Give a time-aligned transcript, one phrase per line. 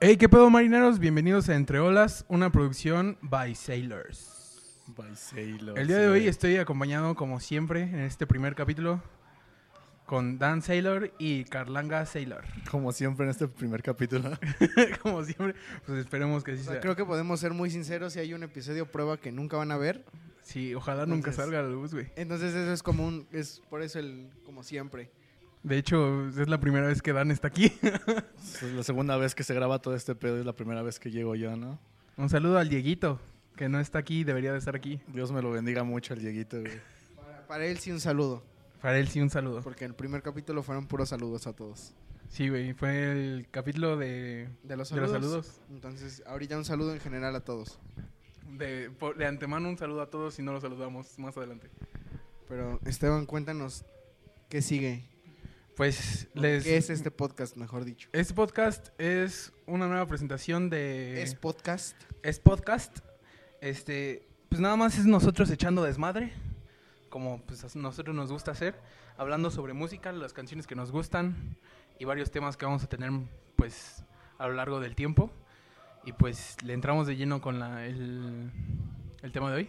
[0.00, 1.00] Hey, ¿qué pedo marineros?
[1.00, 4.84] Bienvenidos a Entre Olas, una producción by Sailors.
[4.86, 5.76] By Sailor.
[5.76, 9.02] El día de hoy estoy acompañado, como siempre, en este primer capítulo,
[10.06, 12.44] con Dan Sailor y Carlanga Sailor.
[12.70, 14.38] Como siempre en este primer capítulo.
[15.02, 16.80] como siempre, pues esperemos que sí O sea, sea.
[16.80, 19.76] creo que podemos ser muy sinceros si hay un episodio prueba que nunca van a
[19.76, 20.04] ver.
[20.42, 22.06] Sí, ojalá nunca salga a la luz, güey.
[22.14, 25.10] Entonces eso es como un, es por eso el, como siempre.
[25.68, 27.72] De hecho, es la primera vez que Dan está aquí.
[28.38, 30.98] Es la segunda vez que se graba todo este pedo y es la primera vez
[30.98, 31.78] que llego yo, ¿no?
[32.16, 33.20] Un saludo al Dieguito,
[33.56, 35.00] que no está aquí, debería de estar aquí.
[35.08, 36.72] Dios me lo bendiga mucho el Dieguito, güey.
[37.16, 38.42] Para, para él sí un saludo,
[38.80, 39.60] Para él sí, un saludo.
[39.62, 41.92] porque en el primer capítulo fueron puros saludos a todos.
[42.30, 45.10] Sí, güey, fue el capítulo de, De los de saludos.
[45.12, 45.60] los saludos.
[45.70, 47.78] Entonces, ahorita un saludo en general a todos.
[48.50, 51.68] De, por- de antemano un saludo a todos y no los saludamos más adelante.
[52.48, 53.84] Pero Esteban, cuéntanos
[54.48, 55.04] qué sigue.
[55.78, 56.64] Pues les...
[56.64, 58.08] ¿Qué es este podcast, mejor dicho?
[58.12, 61.22] Este podcast es una nueva presentación de...
[61.22, 61.96] Es podcast.
[62.24, 62.98] es podcast.
[63.60, 66.32] Este, pues nada más es nosotros echando desmadre,
[67.10, 68.74] como pues a nosotros nos gusta hacer,
[69.16, 71.56] hablando sobre música, las canciones que nos gustan
[72.00, 73.12] y varios temas que vamos a tener
[73.54, 74.02] pues
[74.36, 75.30] a lo largo del tiempo.
[76.04, 78.50] Y pues le entramos de lleno con la, el,
[79.22, 79.68] el tema de hoy.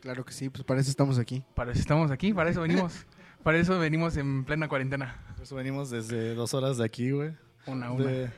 [0.00, 1.44] Claro que sí, pues para eso estamos aquí.
[1.54, 3.06] Para eso estamos aquí, para eso venimos.
[3.46, 5.22] para eso venimos en plena cuarentena.
[5.36, 7.30] Por eso venimos desde dos horas de aquí, güey.
[7.66, 8.04] Una a una.
[8.04, 8.30] De,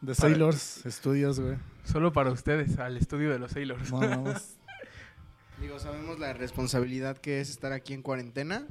[0.00, 1.58] de Sailors Studios, güey.
[1.84, 3.92] Solo para ustedes, al estudio de los Sailors.
[3.92, 4.56] No, vamos.
[5.60, 8.66] Digo, sabemos la responsabilidad que es estar aquí en cuarentena,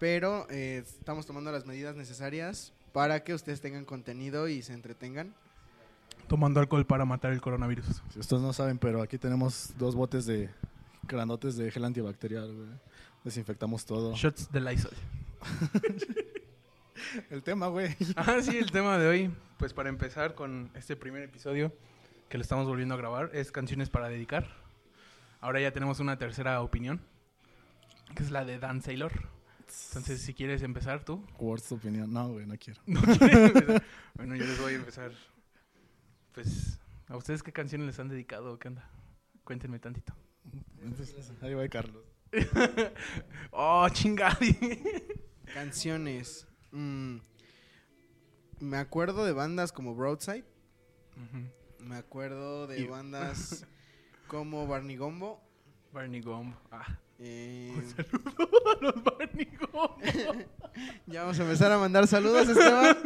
[0.00, 5.32] pero eh, estamos tomando las medidas necesarias para que ustedes tengan contenido y se entretengan.
[6.26, 8.02] Tomando alcohol para matar el coronavirus.
[8.12, 10.50] Si ustedes no saben, pero aquí tenemos dos botes de
[11.04, 12.68] grandotes de gel antibacterial, güey.
[13.24, 14.14] Desinfectamos todo.
[14.14, 14.92] Shots de Lysol.
[17.30, 17.94] El tema, güey.
[18.16, 21.72] Ah, sí, el tema de hoy, pues para empezar con este primer episodio
[22.28, 24.48] que lo estamos volviendo a grabar, es canciones para dedicar.
[25.40, 27.02] Ahora ya tenemos una tercera opinión,
[28.14, 29.12] que es la de Dan Sailor.
[29.88, 31.24] Entonces, si quieres empezar tú.
[31.38, 32.12] Words tu opinión.
[32.12, 32.80] No, güey, no quiero.
[32.86, 33.82] ¿No empezar?
[34.14, 35.12] Bueno, yo les voy a empezar.
[36.32, 38.58] Pues, ¿a ustedes qué canciones les han dedicado?
[38.58, 38.88] ¿Qué onda?
[39.44, 40.14] Cuéntenme tantito.
[41.42, 42.11] Ahí va Carlos.
[43.50, 44.56] oh, chingadi.
[45.52, 46.46] Canciones.
[46.70, 47.16] mm,
[48.60, 50.44] me acuerdo de bandas como Broadside.
[51.80, 53.66] Me acuerdo de bandas
[54.28, 55.40] como Barney Gombo.
[55.92, 56.56] Barney Gumbo.
[56.70, 59.96] Ah, eh, un saludo a los Barney Gumbo.
[61.06, 62.96] ya vamos a empezar a mandar saludos, Esteban.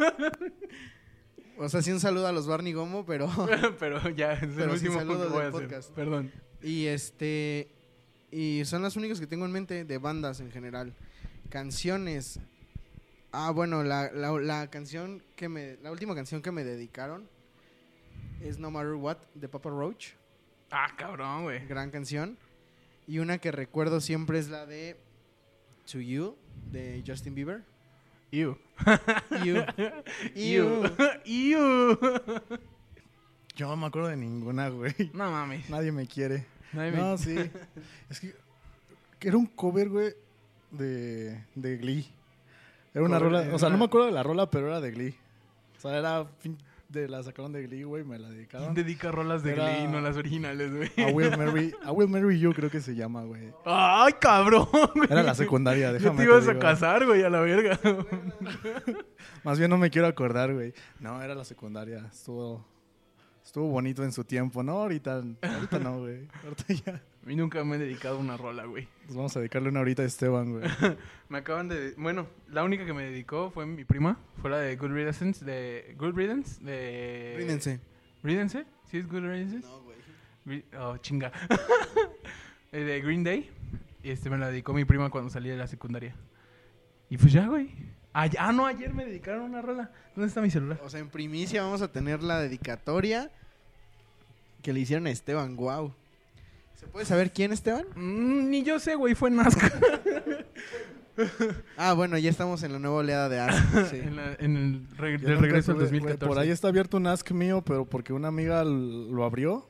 [1.59, 3.29] O sea, sí un saludo a los Barney Gombo, pero...
[3.81, 5.63] Pero ya, es el Pero último saludos a del hacer.
[5.63, 5.91] podcast.
[5.93, 6.31] Perdón.
[6.63, 7.76] Y este.
[8.37, 10.93] Y son las únicas que tengo en mente de bandas en general.
[11.49, 12.39] Canciones.
[13.33, 15.79] Ah, bueno, la, la, la canción que me.
[15.83, 17.27] La última canción que me dedicaron
[18.43, 20.09] es No Matter What de Papa Roach.
[20.71, 21.67] Ah, cabrón, güey.
[21.67, 22.37] Gran canción.
[23.07, 24.99] Y una que recuerdo siempre es la de
[25.91, 26.37] To You
[26.71, 27.65] de Justin Bieber.
[28.33, 28.59] You.
[29.47, 29.65] Ew.
[30.35, 30.83] You.
[31.25, 31.99] Ew.
[33.57, 34.95] Yo no me acuerdo de ninguna, güey.
[35.15, 35.71] No mames.
[35.71, 36.45] Nadie me quiere.
[36.73, 37.37] No, sí.
[38.11, 38.35] Es que,
[39.19, 40.13] que era un cover, güey,
[40.71, 42.07] de, de Glee.
[42.95, 44.81] Era una Cover, rola, era o sea, no me acuerdo de la rola, pero era
[44.81, 45.15] de Glee.
[45.77, 46.27] O sea, era
[46.89, 48.75] de la sacaron de Glee, güey, me la ¿Quién dedicaron.
[48.75, 50.91] dedica rolas de Era- Glee, no las originales, güey?
[51.09, 53.53] A Will Marry, a Will Marry You creo que se llama, güey.
[53.65, 55.09] Ay, cabrón, güey.
[55.11, 56.61] Era la secundaria, déjame te ibas a digo.
[56.61, 57.79] casar, güey, a la verga.
[59.45, 60.73] Más bien no me quiero acordar, güey.
[61.01, 62.07] No, era la secundaria.
[62.11, 62.65] Estuvo
[63.47, 64.73] estuvo bonito en su tiempo, ¿no?
[64.73, 66.29] Ahorita ahorita no, güey.
[66.45, 66.95] Ahorita ya.
[66.95, 68.89] A mí nunca me he dedicado una rola, güey.
[69.05, 70.65] Pues vamos a dedicarle una ahorita a Esteban, güey.
[71.29, 71.95] Me acaban de...
[71.97, 74.17] Bueno, la única que me dedicó fue mi prima.
[74.41, 75.97] Fue la de Good Riddance, de...
[75.99, 77.35] Good Riddance, de...
[77.37, 77.81] Ríndense.
[78.23, 78.65] ¿Riddance?
[78.89, 79.59] ¿Sí es Good Riddance?
[79.59, 79.83] No,
[80.45, 80.65] güey.
[80.79, 81.33] Oh, chinga.
[82.73, 83.49] Eh, de Green Day.
[84.03, 86.15] Y este me la dedicó mi prima cuando salí de la secundaria.
[87.09, 87.71] Y pues ya, güey.
[88.19, 89.91] Ah, ah, no, ayer me dedicaron una rola.
[90.15, 90.81] ¿Dónde está mi celular?
[90.85, 93.31] O sea, en primicia vamos a tener la dedicatoria
[94.63, 95.55] que le hicieron a Esteban.
[95.57, 95.93] Wow.
[96.81, 97.85] ¿Se puede saber quién, Esteban?
[97.95, 99.71] Mm, ni yo sé, güey, fue Nazca.
[101.79, 103.65] Ah, bueno, ya estamos en la nueva oleada de Ask.
[103.91, 103.97] sí.
[103.97, 106.27] en, la- en el reg- del regreso del tuve, güey, 2014.
[106.27, 109.67] Por ahí está abierto un ask mío, pero porque una amiga lo abrió.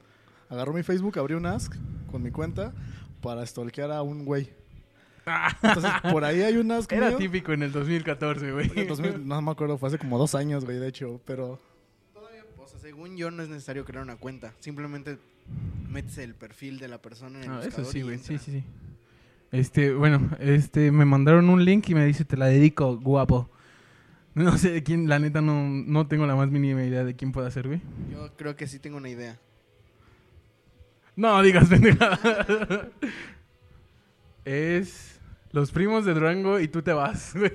[0.49, 1.73] Agarró mi Facebook, abrió un ask
[2.11, 2.73] con mi cuenta
[3.23, 4.51] para stalkear a un güey.
[5.63, 7.19] Entonces, por ahí hay un ask Era mío.
[7.19, 8.71] típico en el 2014, güey.
[8.71, 11.59] En el 2000, no me acuerdo, fue hace como dos años, güey, de hecho, pero...
[12.15, 14.55] Todavía, o sea, según yo, no es necesario crear una cuenta.
[14.61, 15.19] Simplemente
[15.89, 18.19] metes el perfil de la persona en el Ah, eso buscador sí, y güey.
[18.19, 18.65] Sí, sí, sí.
[19.53, 23.51] Este, bueno, este, me mandaron un link y me dice, te la dedico, guapo.
[24.35, 27.33] No sé de quién, la neta no, no tengo la más mínima idea de quién
[27.33, 27.81] pueda ser, güey.
[28.13, 29.39] Yo creo que sí tengo una idea.
[31.17, 32.91] No digas pendejada.
[34.45, 35.16] es
[35.57, 37.53] los primos de Durango y tú te vas, güey.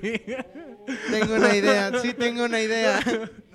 [1.10, 3.00] Tengo una idea, sí tengo una idea.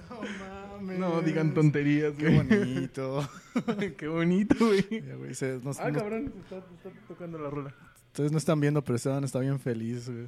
[0.10, 1.00] No mames.
[1.00, 2.38] No digan tonterías, Qué güey.
[2.48, 3.30] bonito.
[3.98, 4.86] Qué bonito, güey.
[5.06, 7.74] Ya, güey, se- nos- Ah, nos- cabrón, se está, se está tocando la rola.
[8.08, 10.28] ustedes no están viendo, pero Esteban está bien feliz, güey.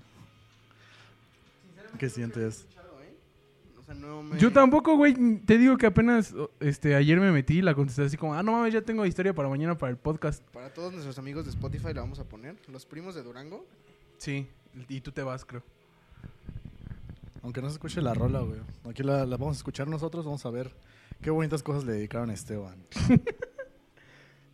[1.98, 2.68] ¿Qué sientes?
[3.80, 4.38] O sea, no me...
[4.38, 5.14] Yo tampoco, güey.
[5.46, 8.52] Te digo que apenas este, ayer me metí y la contesté así como, ah, no
[8.52, 10.44] mames, ya tengo historia para mañana para el podcast.
[10.52, 12.56] Para todos nuestros amigos de Spotify la vamos a poner.
[12.68, 13.66] Los primos de Durango.
[14.20, 14.48] Sí,
[14.88, 15.64] y tú te vas, creo.
[17.42, 18.60] Aunque no se escuche la rola, güey.
[18.88, 20.76] Aquí la, la vamos a escuchar nosotros, vamos a ver
[21.22, 22.86] qué bonitas cosas le dedicaron a Esteban.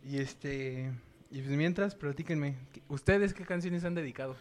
[0.08, 0.92] Y este.
[1.32, 2.54] Y pues mientras, platíquenme.
[2.72, 4.36] ¿qué- ¿Ustedes qué canciones han dedicado?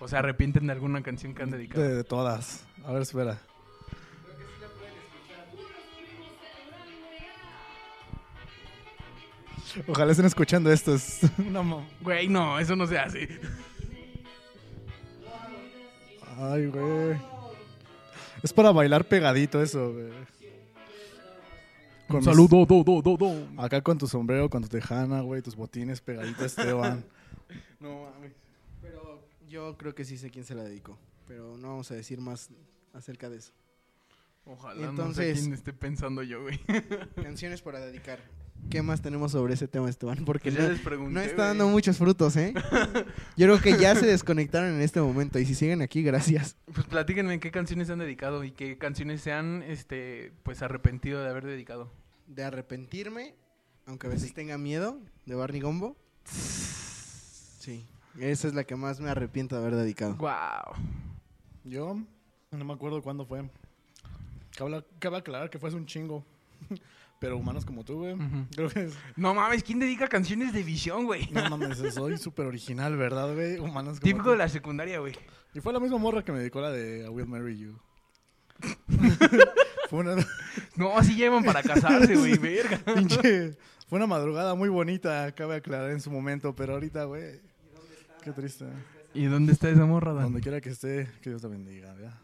[0.00, 1.84] O se arrepienten de alguna canción que han dedicado.
[1.84, 2.66] De, de todas.
[2.84, 3.40] A ver, espera.
[9.86, 10.94] Ojalá estén escuchando esto.
[10.94, 11.62] Es una
[12.00, 13.40] Güey, no, eso no se hace.
[16.36, 17.16] Ay, güey.
[18.42, 20.10] Es para bailar pegadito eso, güey.
[22.08, 23.62] Con Un mis- saludo, do, do, do, do.
[23.62, 27.04] Acá con tu sombrero, con tu tejana, güey, tus botines pegaditos, Esteban.
[27.80, 28.32] No mames.
[28.82, 30.98] Pero yo creo que sí sé quién se la dedicó.
[31.26, 32.50] Pero no vamos a decir más
[32.92, 33.52] acerca de eso.
[34.44, 36.60] Ojalá no sé Entonces- quién esté pensando yo, güey.
[37.22, 38.18] Canciones para dedicar.
[38.70, 40.24] ¿Qué más tenemos sobre ese tema, Esteban?
[40.24, 41.12] Porque Que ya no, les pregunté.
[41.14, 41.46] no está güey.
[41.48, 42.52] dando muchos frutos, ¿eh?
[43.36, 45.38] Yo creo que ya se desconectaron en este momento.
[45.38, 46.56] Y si siguen aquí, gracias.
[46.72, 51.28] Pues platíquenme qué canciones han dedicado y qué canciones se han, este, pues arrepentido de
[51.30, 51.92] haber dedicado.
[52.26, 53.34] De arrepentirme,
[53.86, 55.96] aunque a veces tenga miedo, de Barney Gombo.
[57.58, 57.86] Sí.
[58.18, 60.14] Esa es la que más me arrepiento de haber dedicado.
[60.16, 60.74] Wow.
[61.64, 61.96] Yo
[62.50, 63.48] no me acuerdo cuándo fue.
[64.56, 66.24] Cabe, cabe aclarar que fue hace un chingo.
[67.24, 68.12] Pero humanos como tú, güey.
[68.12, 68.46] Ujú.
[68.54, 68.98] Creo que es...
[69.16, 71.26] No mames, ¿quién dedica canciones de visión, güey?
[71.30, 73.58] No mames, soy súper original, ¿verdad, güey?
[73.58, 74.30] Humanos como Típico tú.
[74.32, 75.14] de la secundaria, güey.
[75.54, 77.78] Y fue la misma morra que me dedicó la de I Will Marry You.
[79.88, 80.16] fue una
[80.76, 82.78] No, así llevan para casarse, güey, verga.
[82.94, 83.56] pinche...
[83.88, 87.40] Fue una madrugada muy bonita, cabe aclarar en su momento, pero ahorita, güey...
[88.22, 88.66] Qué triste.
[89.14, 90.24] ¿Y dónde está esa morra, Dan?
[90.24, 92.20] Donde quiera que esté, que Dios la bendiga, ¿ya?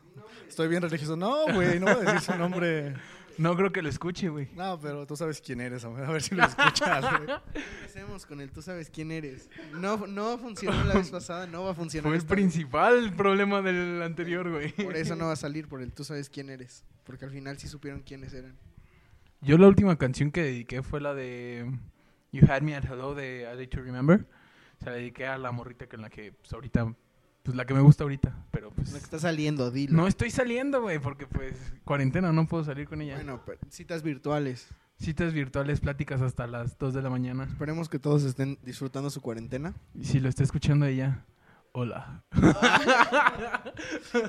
[0.46, 1.17] Estoy bien religioso.
[1.17, 2.94] No, güey, no voy a decir su nombre.
[3.40, 4.48] No creo que lo escuche, güey.
[4.54, 6.04] No, pero tú sabes quién eres, hombre.
[6.04, 7.38] A ver si lo escuchas, güey.
[7.78, 9.48] Empecemos con el tú sabes quién eres.
[9.72, 12.02] No, no funcionó la vez pasada, no va a funcionar.
[12.02, 12.42] Fue el esta vez.
[12.42, 14.72] principal problema del anterior, güey.
[14.72, 16.84] Por eso no va a salir, por el tú sabes quién eres.
[17.04, 18.58] Porque al final sí supieron quiénes eran.
[19.40, 21.64] Yo la última canción que dediqué fue la de
[22.32, 24.26] You Had Me at Hello de I Like to Remember.
[24.81, 26.94] Se la dediqué a la morrita con la que pues ahorita,
[27.42, 29.96] pues la que me gusta ahorita, pero pues La que está saliendo, dilo.
[29.96, 31.54] no estoy saliendo, güey, porque pues
[31.84, 33.16] cuarentena, no puedo salir con ella.
[33.16, 34.69] Bueno, pero citas virtuales.
[34.98, 37.44] Citas virtuales, pláticas hasta las 2 de la mañana.
[37.44, 39.72] Esperemos que todos estén disfrutando su cuarentena.
[39.94, 41.25] Y si lo está escuchando ella,
[41.72, 42.22] hola.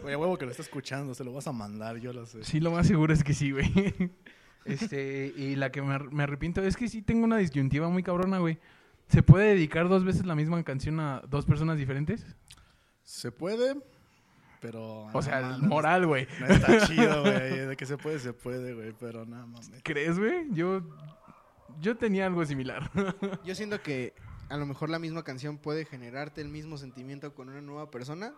[0.03, 2.43] Oye, huevo que lo está escuchando, se lo vas a mandar, yo lo sé.
[2.43, 3.71] Sí, lo más seguro es que sí, güey.
[4.63, 8.03] Este, y la que me, ar- me arrepiento es que sí tengo una disyuntiva muy
[8.03, 8.59] cabrona, güey.
[9.07, 12.23] ¿Se puede dedicar dos veces la misma canción a dos personas diferentes?
[13.11, 13.75] Se puede,
[14.61, 15.09] pero...
[15.11, 16.29] O sea, no, el moral, güey.
[16.39, 17.67] No, está chido, güey.
[17.67, 18.93] De que se puede, se puede, güey.
[18.97, 19.69] Pero nada mames.
[19.83, 20.47] ¿Crees, güey?
[20.53, 20.81] Yo,
[21.81, 22.89] yo tenía algo similar.
[23.43, 24.13] Yo siento que
[24.47, 28.33] a lo mejor la misma canción puede generarte el mismo sentimiento con una nueva persona.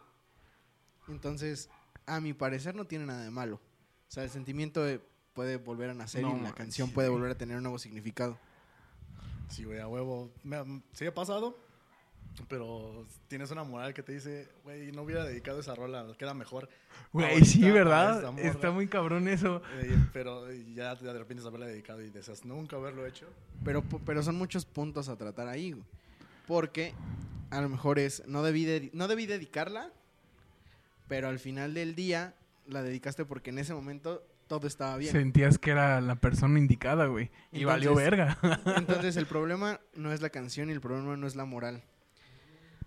[1.07, 1.69] Entonces,
[2.07, 3.57] a mi parecer no tiene nada de malo.
[3.57, 4.83] O sea, el sentimiento
[5.33, 8.39] puede volver a nacer No y la canción puede volver a tener un nuevo significado.
[9.50, 10.33] Sí, güey, a huevo.
[10.43, 11.62] Me, sí ha pasado,
[12.47, 16.67] pero tienes una moral que te dice, güey, no hubiera dedicado esa rola, queda mejor.
[17.11, 18.37] Güey, sí, ¿verdad?
[18.39, 19.61] Está muy cabrón eso.
[19.81, 23.27] Eh, pero ya de repente haberla dedicado y deseas nunca haberlo hecho.
[23.63, 25.83] Pero, pero son muchos puntos a tratar ahí, güey.
[26.47, 26.93] Porque
[27.51, 29.91] a lo mejor es, no debí, de- no debí dedicarla,
[31.07, 32.33] pero al final del día
[32.67, 35.11] la dedicaste porque en ese momento todo estaba bien.
[35.11, 37.25] Sentías que era la persona indicada, güey.
[37.51, 38.37] Y Entonces- valió verga.
[38.75, 41.83] Entonces el problema no es la canción y el problema no es la moral.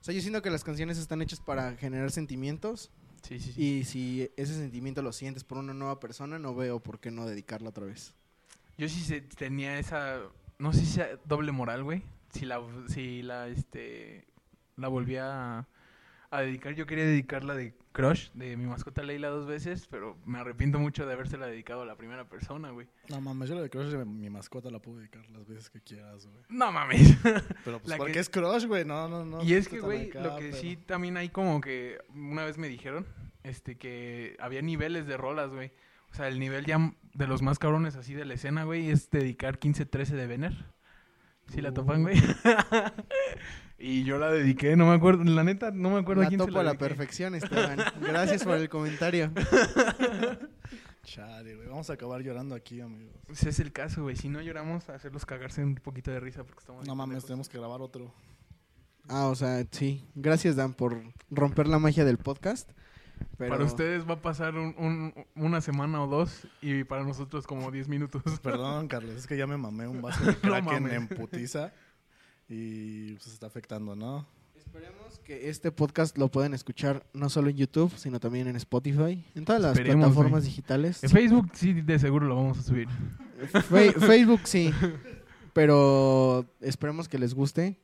[0.01, 2.91] O sea, yo siento que las canciones están hechas para generar sentimientos
[3.23, 3.63] sí, sí, sí.
[3.63, 7.27] y si ese sentimiento lo sientes por una nueva persona, no veo por qué no
[7.27, 8.15] dedicarla otra vez.
[8.79, 10.21] Yo sí se- tenía esa,
[10.59, 12.03] no sé si sea doble moral, güey.
[12.33, 14.27] Si la, si la, este,
[14.77, 15.67] la volví a,
[16.31, 16.75] a dedicar.
[16.75, 21.07] Yo quería dedicarla de Crush, de mi mascota Leila dos veces, pero me arrepiento mucho
[21.07, 22.87] de habérsela dedicado a la primera persona, güey.
[23.09, 25.81] No mames, yo lo de Crush de mi mascota la puedo dedicar las veces que
[25.81, 26.45] quieras, güey.
[26.49, 27.17] No mames.
[27.65, 29.43] Pero pues La porque que- es Crush, güey, no, no, no.
[29.43, 32.59] y es que, güey, acá, lo que pero- sí también hay como que una vez
[32.59, 33.07] me dijeron,
[33.43, 35.73] este, que había niveles de rolas, güey.
[36.11, 39.11] O sea, el nivel ya de los más cabrones así de la escena, güey, es
[39.11, 40.65] dedicar 15-13 de Vener.
[41.49, 42.17] Si la topan, güey.
[43.79, 46.41] y yo la dediqué, no me acuerdo, la neta, no me acuerdo a La quién
[46.41, 46.87] se topo a la dediqué.
[46.89, 47.79] perfección, Esteban.
[48.01, 49.31] Gracias por el comentario.
[51.05, 51.69] Chale, güey.
[51.69, 53.15] Vamos a acabar llorando aquí, amigos.
[53.29, 54.17] Ese es el caso, güey.
[54.17, 56.87] Si no lloramos, a hacerlos cagarse un poquito de risa porque estamos...
[56.87, 58.13] No mames, tenemos que grabar otro.
[59.09, 60.05] Ah, o sea, sí.
[60.17, 62.71] Gracias, Dan, por romper la magia del podcast.
[63.39, 67.47] Pero Para ustedes va a pasar un- un- una semana o dos y para nosotros
[67.47, 68.23] como 10 minutos.
[68.43, 70.93] Perdón, Carlos, es que ya me mamé un vaso de No Kraken mames.
[70.93, 71.73] en putiza.
[72.49, 74.27] Y pues se está afectando, ¿no?
[74.57, 79.25] Esperemos que este podcast lo puedan escuchar no solo en YouTube, sino también en Spotify,
[79.35, 80.51] en todas las Esperemos, plataformas güey.
[80.51, 81.03] digitales.
[81.05, 82.89] En Facebook sí, de seguro lo vamos a subir.
[83.69, 84.73] Fe- Facebook sí,
[85.53, 87.79] pero esperemos que les guste.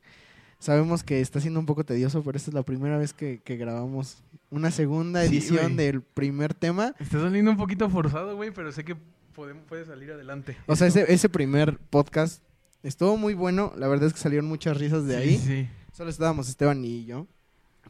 [0.59, 3.57] Sabemos que está siendo un poco tedioso, pero esta es la primera vez que, que
[3.57, 6.95] grabamos una segunda edición del primer tema.
[6.99, 8.95] Está saliendo un poquito forzado, güey, pero sé que
[9.35, 10.55] podemos, puede salir adelante.
[10.67, 12.41] O sea, ese, ese primer podcast
[12.83, 13.73] estuvo muy bueno.
[13.77, 15.37] La verdad es que salieron muchas risas de Sí, ahí.
[15.37, 17.27] Sí, Solo estábamos Esteban y yo.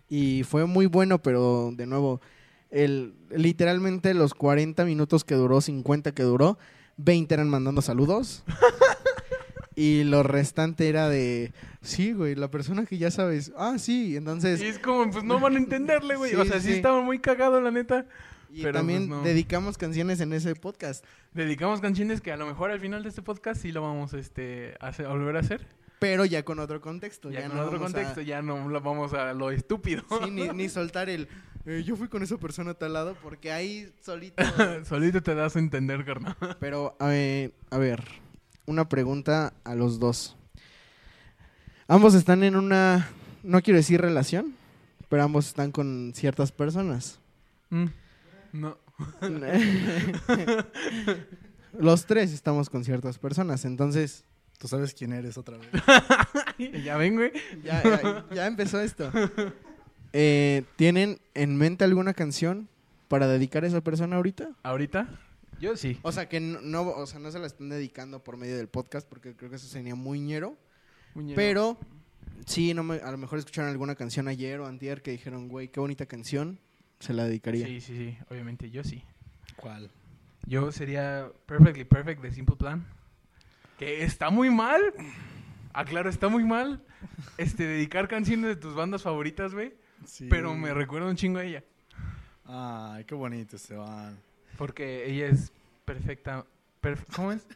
[0.09, 2.21] Y fue muy bueno, pero de nuevo,
[2.69, 6.57] el, literalmente los 40 minutos que duró, 50 que duró,
[6.97, 8.43] 20 eran mandando saludos.
[9.75, 14.61] y lo restante era de, sí, güey, la persona que ya sabes, ah, sí, entonces...
[14.61, 16.31] Y es como, pues no van a entenderle, güey.
[16.35, 16.73] Sí, o sea, sí, sí.
[16.73, 18.05] estaba muy cagado, la neta.
[18.53, 19.25] Y pero, también pues, no.
[19.25, 21.03] dedicamos canciones en ese podcast.
[21.33, 24.75] Dedicamos canciones que a lo mejor al final de este podcast sí lo vamos este,
[24.79, 25.65] a, hacer- a volver a hacer.
[25.99, 27.31] Pero ya con otro contexto.
[27.31, 30.03] Ya, Ya, con no otro a- contexto, ya no lo vamos a lo estúpido.
[30.23, 31.27] Sí, ni, ni soltar el,
[31.65, 34.43] "Eh, yo fui con esa persona a tal lado, porque ahí solito...
[34.85, 36.35] Solito te das a entender, carnal.
[36.59, 38.03] Pero, eh, a ver,
[38.65, 40.35] una pregunta a los dos.
[41.87, 43.07] Ambos están en una,
[43.43, 44.55] no quiero decir relación,
[45.09, 47.19] pero ambos están con ciertas personas.
[47.69, 47.85] Mm,
[48.53, 48.77] No.
[51.77, 54.23] los tres estamos con ciertas personas, entonces
[54.59, 55.67] Tú sabes quién eres otra vez.
[56.85, 57.33] ya ven, güey.
[57.65, 59.11] ya, ya- ya empezó esto.
[60.13, 62.69] Eh, ¿Tienen en mente alguna canción
[63.09, 64.51] para dedicar a esa persona ahorita?
[64.63, 65.19] ¿Ahorita?
[65.59, 65.99] Yo sí.
[66.01, 68.69] O sea, que no, no- o sea, no se la están dedicando por medio del
[68.69, 70.55] podcast, porque creo que eso sería muy ñero.
[71.35, 71.77] Pero
[72.45, 75.67] sí, no me- a lo mejor escucharon alguna canción ayer o antier que dijeron, güey,
[75.67, 76.57] qué bonita canción,
[77.03, 77.65] se la dedicaría.
[77.67, 78.17] Sí, sí, sí.
[78.29, 79.03] Obviamente, yo sí.
[79.55, 79.91] ¿Cuál?
[80.45, 82.85] Yo sería Perfectly Perfect de Simple Plan.
[83.77, 84.81] Que está muy mal.
[85.73, 86.81] Aclaro, está muy mal.
[87.37, 89.73] Este, dedicar canciones de tus bandas favoritas, güey.
[90.05, 90.27] Sí.
[90.29, 91.63] Pero me recuerda un chingo a ella.
[92.45, 94.17] Ay, qué bonito, Esteban.
[94.57, 95.51] Porque ella es
[95.85, 96.45] perfecta.
[96.81, 97.47] perf- ¿Cómo es?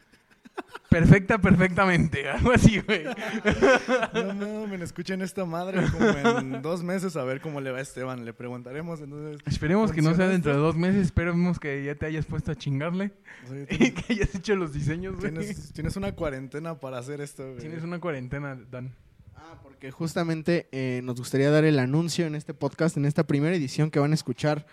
[0.89, 2.29] Perfecta, perfectamente.
[2.29, 3.03] Algo así, güey.
[4.35, 7.81] No mames, escuchen esta madre como en dos meses a ver cómo le va a
[7.81, 8.23] Esteban.
[8.25, 9.41] Le preguntaremos entonces.
[9.45, 11.05] Esperemos que no sea ¿Funciona dentro de dos meses.
[11.05, 13.11] Esperemos que ya te hayas puesto a chingarle.
[13.69, 15.31] Y que hayas hecho los diseños, güey.
[15.31, 17.59] tienes- tienes una cuarentena para hacer esto, güey.
[17.59, 18.93] Tienes una cuarentena, Dan.
[19.35, 23.55] Ah, porque justamente eh, nos gustaría dar el anuncio en este podcast, en esta primera
[23.55, 24.65] edición que van a escuchar.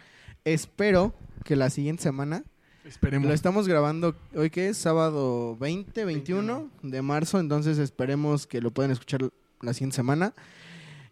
[0.44, 1.14] Espero
[1.44, 2.44] que la siguiente semana,
[2.84, 3.28] Esperemos.
[3.28, 8.70] lo estamos grabando hoy que es sábado 20, 21 de marzo, entonces esperemos que lo
[8.70, 9.30] puedan escuchar
[9.62, 10.34] la siguiente semana.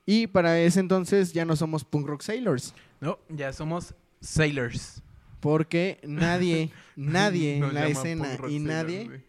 [0.05, 2.75] Y para ese entonces ya no somos Punk Rock Sailors.
[3.01, 5.03] No, ya somos Sailors.
[5.41, 9.25] Porque nadie, nadie Nos en la escena y nadie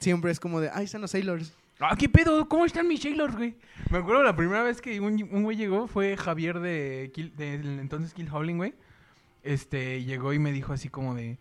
[0.00, 1.54] siempre es como de, ay, están los Sailors.
[1.78, 2.48] Ah, ¿qué pedo?
[2.48, 3.54] ¿Cómo están mis Sailors, güey?
[3.90, 7.78] Me acuerdo la primera vez que un, un güey llegó fue Javier de, Kill, del
[7.78, 8.74] entonces Kill Howling, güey.
[9.42, 11.38] Este, llegó y me dijo así como de...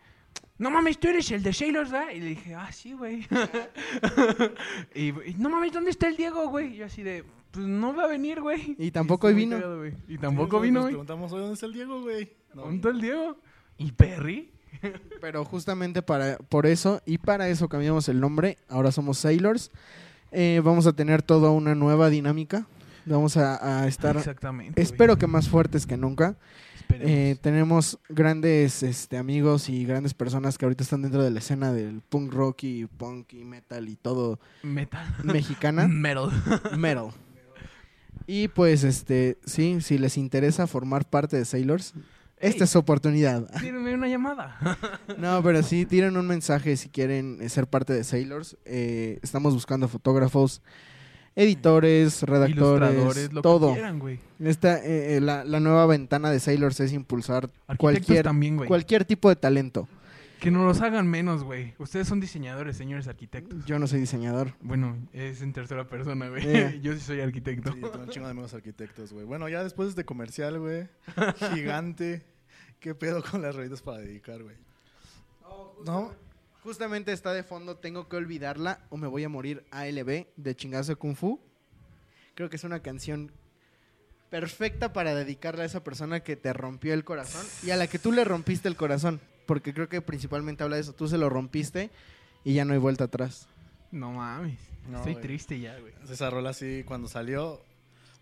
[0.58, 2.12] No mames, tú eres el de Sailors, ¿verdad?
[2.14, 3.28] Y le dije, ah, sí, güey.
[4.96, 6.74] y, y, no mames, ¿dónde está el Diego, güey?
[6.74, 8.76] Y yo así de, pues no va a venir, güey.
[8.78, 9.58] Y tampoco vino.
[9.78, 9.94] güey.
[10.08, 10.92] Y tampoco nos vino, güey.
[10.94, 12.32] preguntamos, "Oye, ¿dónde está el Diego, güey?
[12.54, 13.38] No, ¿Dónde está el Diego?
[13.78, 14.52] ¿Y Perry?
[15.22, 18.58] Pero justamente para, por eso y para eso cambiamos el nombre.
[18.70, 19.72] Ahora somos Sailors.
[20.32, 22.68] Eh, vamos a tener toda una nueva dinámica.
[23.06, 24.82] Vamos a, a estar, Exactamente.
[24.82, 26.38] espero que más fuertes que nunca.
[27.00, 31.74] Eh, tenemos grandes este, amigos y grandes personas que ahorita están dentro de la escena
[31.74, 35.04] del punk rock y punk y metal y todo Metal.
[35.24, 35.88] mexicana.
[35.90, 36.30] Metal.
[36.78, 37.08] metal.
[38.28, 41.94] Y pues, este, sí, si les interesa formar parte de Sailors,
[42.38, 43.50] esta es su oportunidad.
[43.60, 44.58] Tírenme una llamada.
[45.18, 48.58] No, pero sí, tiren un mensaje si quieren eh, ser parte de Sailors.
[48.66, 50.62] Eh, estamos buscando fotógrafos,
[51.36, 53.70] editores, redactores, lo todo.
[53.70, 54.20] que quieran, güey.
[54.40, 58.68] Esta, eh, eh, la, la nueva ventana de Sailors es impulsar Arquitectos cualquier, también, güey.
[58.68, 59.88] cualquier tipo de talento.
[60.40, 61.74] Que no los hagan menos, güey.
[61.80, 63.66] Ustedes son diseñadores, señores arquitectos.
[63.66, 64.54] Yo no soy diseñador.
[64.62, 66.44] Bueno, es en tercera persona, güey.
[66.46, 66.80] Eh.
[66.84, 67.72] Yo sí soy arquitecto.
[67.74, 69.26] Sí, un chingo de amigos arquitectos, güey.
[69.26, 70.88] Bueno, ya después de este comercial, güey,
[71.54, 72.24] gigante,
[72.80, 74.56] ¿Qué pedo con las rolitas para dedicar, güey?
[75.86, 76.14] ¿No?
[76.66, 80.94] Justamente está de fondo, tengo que olvidarla o me voy a morir ALB de chingazo
[80.94, 81.40] de Kung Fu.
[82.34, 83.32] Creo que es una canción
[84.32, 88.00] perfecta para dedicarla a esa persona que te rompió el corazón y a la que
[88.00, 89.22] tú le rompiste el corazón.
[89.46, 90.94] Porque creo que principalmente habla de eso.
[90.94, 91.92] Tú se lo rompiste
[92.44, 93.48] y ya no hay vuelta atrás.
[93.92, 94.58] No mames.
[94.90, 95.22] No, Estoy güey.
[95.24, 95.94] triste ya, güey.
[96.10, 97.62] Esa rola así, cuando salió.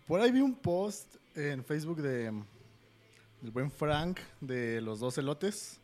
[0.06, 2.30] Por ahí vi un post en Facebook de
[3.40, 5.80] del buen Frank de los dos elotes.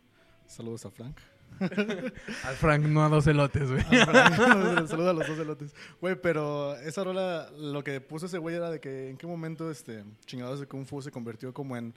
[0.47, 1.17] Saludos a Frank.
[1.59, 3.83] Al Frank no a dos elotes, güey.
[3.83, 5.75] Saludos a los dos elotes.
[6.01, 9.71] Güey, pero esa rola, lo que puso ese güey era de que en qué momento
[9.71, 11.95] este chingados de Kung Fu se convirtió como en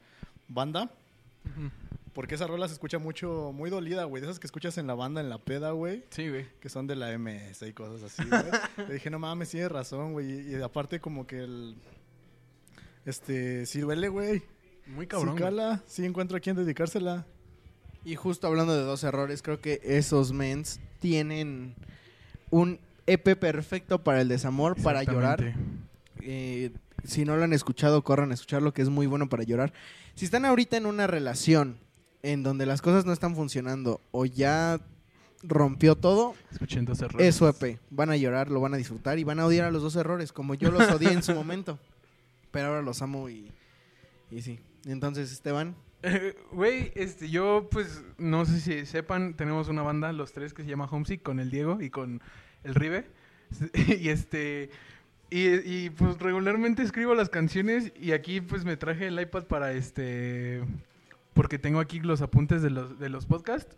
[0.48, 0.92] banda.
[2.14, 4.22] Porque esa rola se escucha mucho, muy dolida, güey.
[4.22, 6.04] De esas que escuchas en la banda, en la peda, güey.
[6.12, 6.46] Sí, güey.
[6.60, 8.44] Que son de la MS y cosas así, güey.
[8.88, 10.32] Le dije, no mames, tienes razón, güey.
[10.32, 11.76] Y, y aparte como que el...
[13.06, 14.44] Este, sí duele, güey.
[14.86, 15.32] Muy Sí cabrón.
[15.32, 15.44] güey.
[15.44, 17.26] cala, sí encuentro a quien dedicársela.
[18.06, 21.76] Y justo hablando de dos errores, creo que esos mens tienen
[22.50, 25.54] un EP perfecto para el desamor, para llorar.
[26.22, 26.72] Eh,
[27.06, 29.74] si no lo han escuchado, corran a escucharlo, que es muy bueno para llorar.
[30.16, 31.78] Si están ahorita en una relación
[32.22, 34.80] en donde las cosas no están funcionando o ya
[35.42, 37.28] rompió todo, Escuchen dos errores.
[37.28, 37.80] es su EP.
[37.90, 40.32] Van a llorar, lo van a disfrutar y van a odiar a los dos errores,
[40.32, 41.80] como yo los odié en su momento.
[42.52, 43.52] Pero ahora los amo y,
[44.32, 44.60] y sí.
[44.86, 50.34] Entonces, Esteban, Eh, Güey, este, yo pues no sé si sepan, tenemos una banda, los
[50.34, 52.22] tres, que se llama Homesick, con el Diego y con
[52.64, 53.08] el Ribe.
[53.74, 54.70] y este,
[55.30, 59.74] y, y, pues regularmente escribo las canciones y aquí pues me traje el iPad para
[59.74, 60.64] este,
[61.34, 63.76] porque tengo aquí los apuntes de los, de los podcasts.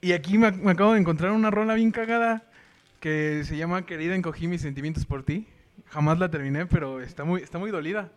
[0.00, 2.50] Y aquí me, me acabo de encontrar una rola bien cagada
[3.00, 5.46] que se llama Querida, encogí mis sentimientos por ti.
[5.86, 8.10] Jamás la terminé, pero está muy, está muy dolida.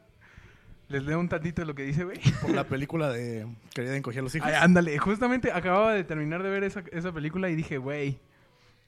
[0.89, 2.19] Les leo un tantito de lo que dice, güey.
[2.41, 4.48] Por la película de Querida encogía a los hijos.
[4.48, 8.19] Ay, ándale, justamente acababa de terminar de ver esa, esa película y dije, güey.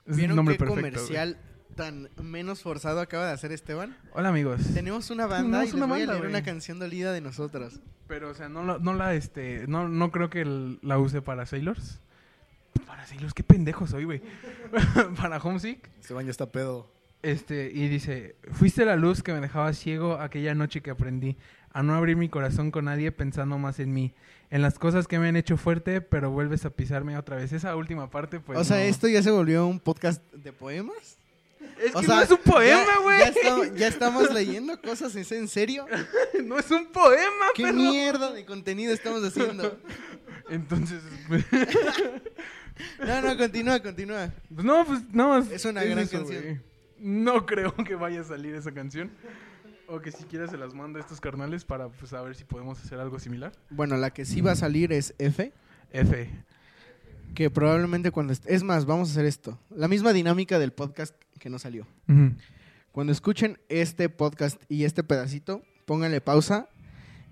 [0.08, 1.38] Es ¿vieron nombre qué perfecto, comercial
[1.76, 3.96] tan menos forzado acaba de hacer Esteban?
[4.14, 4.62] Hola, amigos.
[4.74, 6.32] Tenemos una banda Tenemos y les una voy a banda, leer güey.
[6.36, 7.80] una canción dolida de nosotros.
[8.08, 11.22] Pero, o sea, no, la- no la, este, no, no creo que el- la use
[11.22, 12.02] para Sailors.
[12.88, 14.22] Para Sailors, qué pendejo soy, güey.
[15.22, 15.88] para Homesick.
[16.00, 16.92] Esteban ya está pedo.
[17.22, 21.38] Este, y dice, fuiste la luz que me dejaba ciego aquella noche que aprendí
[21.74, 24.14] a no abrir mi corazón con nadie pensando más en mí,
[24.50, 27.54] en las cosas que me han hecho fuerte, pero vuelves a pisarme otra vez.
[27.54, 28.60] Esa última parte, pues.
[28.60, 28.84] o sea, no.
[28.84, 31.18] ¿esto ya se volvió un podcast de poemas?
[31.80, 33.20] Es o que sea, no es un poema, güey.
[33.20, 35.86] Ya, estamos, ya estamos leyendo cosas, ¿es en serio?
[36.44, 37.76] no es un poema, ¿Qué perro.
[37.78, 39.80] mierda de contenido estamos haciendo?
[40.50, 41.02] Entonces,
[43.00, 44.32] No, no, continúa, continúa.
[44.54, 45.38] pues no, pues no.
[45.38, 46.62] Es una gran canción.
[47.00, 49.12] No creo que vaya a salir esa canción.
[49.92, 52.80] O que siquiera se las manda a estos carnales para pues a ver si podemos
[52.80, 53.52] hacer algo similar.
[53.70, 55.52] Bueno, la que sí va a salir es F,
[55.92, 56.30] F.
[57.36, 58.32] que probablemente cuando...
[58.34, 59.60] est- Es más, vamos a hacer esto.
[59.70, 61.86] La misma dinámica del podcast que no salió.
[62.94, 66.70] Cuando escuchen este podcast y este pedacito, pónganle pausa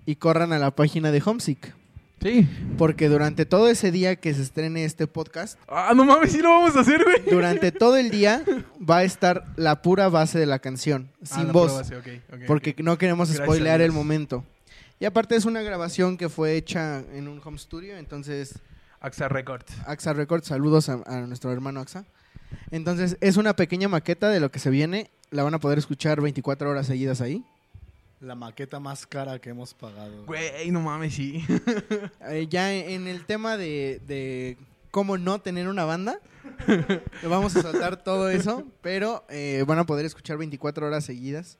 [0.06, 1.74] y corran a la página de Homesick.
[2.20, 2.46] Sí.
[2.76, 6.50] Porque durante todo ese día que se estrene este podcast, Ah, no mames, sí lo
[6.50, 7.22] vamos a hacer, güey.
[7.30, 8.42] durante todo el día
[8.78, 11.94] va a estar la pura base de la canción, Ah, sin la voz, prueba, sí,
[12.28, 14.44] ok, ok, porque no queremos Gracias spoilear el momento.
[14.98, 18.58] Y aparte es una grabación que fue hecha en un home studio, entonces
[19.00, 19.72] AXA Records.
[19.86, 22.04] AXA Records, saludos a, a nuestro hermano AXA.
[22.70, 26.20] Entonces es una pequeña maqueta de lo que se viene, la van a poder escuchar
[26.20, 27.44] 24 horas seguidas ahí.
[28.20, 30.26] La maqueta más cara que hemos pagado.
[30.26, 31.44] Güey, no mames, sí.
[32.28, 34.58] Eh, ya en el tema de, de
[34.90, 36.20] cómo no tener una banda,
[37.22, 41.58] vamos a soltar todo eso, pero eh, van a poder escuchar 24 horas seguidas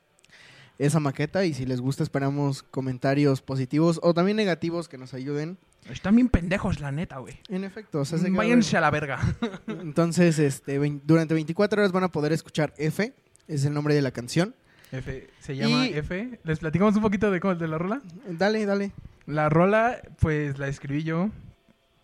[0.79, 5.59] esa maqueta y si les gusta esperamos comentarios positivos o también negativos que nos ayuden.
[5.90, 7.38] Están bien pendejos, la neta, güey.
[7.49, 9.18] En efecto, o sea, Váyanse a la verga.
[9.66, 13.14] entonces este, durante 24 horas van a poder escuchar F,
[13.46, 14.55] es el nombre de la canción.
[14.92, 16.38] F, se llama Y- F.
[16.44, 18.00] ¿Les platicamos un poquito de, cómo- de la rola?
[18.29, 18.92] Dale, dale.
[19.26, 21.31] La rola, pues la escribí yo.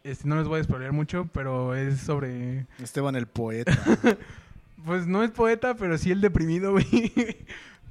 [0.04, 2.66] Este, no les voy a spoilear mucho, pero es sobre.
[2.82, 3.76] Esteban el poeta.
[4.84, 6.86] Pues no es poeta, pero sí el deprimido, güey.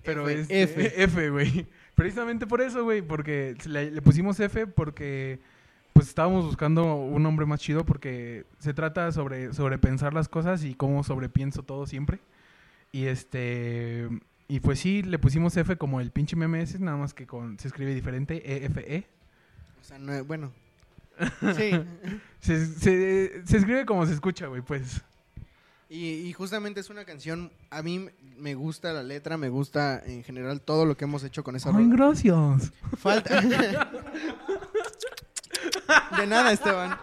[0.05, 0.93] Pero F, es F.
[1.03, 1.65] F, güey.
[1.93, 5.39] Precisamente por eso, güey, porque le, le pusimos F porque
[5.91, 10.73] pues estábamos buscando un hombre más chido porque se trata sobre sobrepensar las cosas y
[10.75, 12.19] cómo sobrepienso todo siempre.
[12.93, 14.08] Y este
[14.47, 17.67] y pues sí le pusimos F como el pinche ese, nada más que con se
[17.67, 19.08] escribe diferente, E F E.
[19.81, 20.51] O sea, no, bueno.
[21.55, 21.71] Sí.
[22.39, 25.01] Se, se, se escribe como se escucha, güey, pues.
[25.89, 30.23] Y, y justamente es una canción, a mí me gusta la letra, me gusta en
[30.23, 31.95] general todo lo que hemos hecho con esa Ay, rola.
[31.95, 32.73] gracias.
[32.97, 33.41] Falta...
[36.17, 36.97] De nada, Esteban.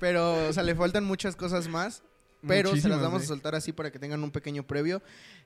[0.00, 2.02] Pero, o sea, le faltan muchas cosas más.
[2.46, 5.02] Pero se las vamos a soltar así para que tengan un pequeño previo.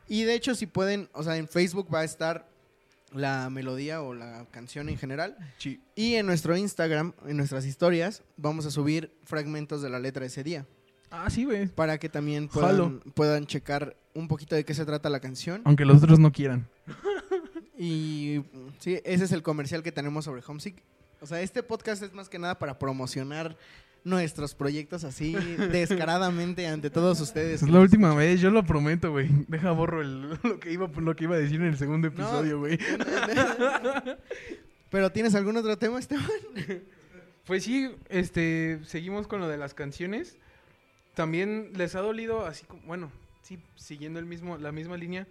[0.08, 2.48] Y de hecho, si pueden, o sea, en Facebook va a estar
[3.12, 5.36] la melodía o la canción en general.
[5.58, 5.80] Sí.
[5.94, 10.28] Y en nuestro Instagram, en nuestras historias, vamos a subir fragmentos de la letra de
[10.28, 10.66] ese día.
[11.10, 11.68] Ah, sí, güey.
[11.68, 15.62] Para que también puedan, puedan checar un poquito de qué se trata la canción.
[15.64, 16.68] Aunque los otros no quieran.
[17.78, 18.42] Y
[18.78, 20.82] sí, ese es el comercial que tenemos sobre Homesick.
[21.20, 23.56] O sea, este podcast es más que nada para promocionar
[24.06, 25.32] nuestros proyectos así
[25.72, 27.62] descaradamente ante todos ustedes.
[27.62, 29.28] Es la última vez, yo lo prometo, güey.
[29.48, 32.60] Deja borro el- lo, que iba, lo que iba a decir en el segundo episodio,
[32.60, 32.78] güey.
[34.90, 36.24] Pero ¿tienes algún otro tema, Esteban?
[37.44, 40.38] Pues sí, este, seguimos con lo de las canciones.
[41.14, 43.10] También les ha dolido, así como, bueno,
[43.42, 45.26] sí, siguiendo el mismo, la misma línea.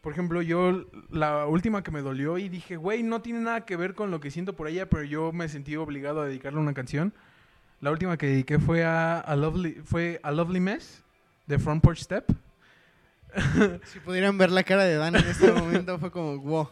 [0.00, 3.76] Por ejemplo, yo, la última que me dolió y dije, güey, no tiene nada que
[3.76, 6.72] ver con lo que siento por ella, pero yo me sentí obligado a dedicarle una
[6.74, 7.12] canción.
[7.80, 11.02] La última que dediqué fue a, a Lovely, fue a Lovely Mess,
[11.46, 12.24] de Front Porch Step.
[13.84, 16.68] Si pudieran ver la cara de Dan en este momento, fue como, wow.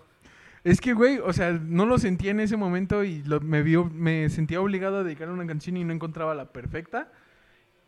[0.65, 3.85] Es que, güey, o sea, no lo sentía en ese momento y lo- me, vio,
[3.85, 7.13] me sentía obligado a dedicarle una canción y no encontraba la perfecta.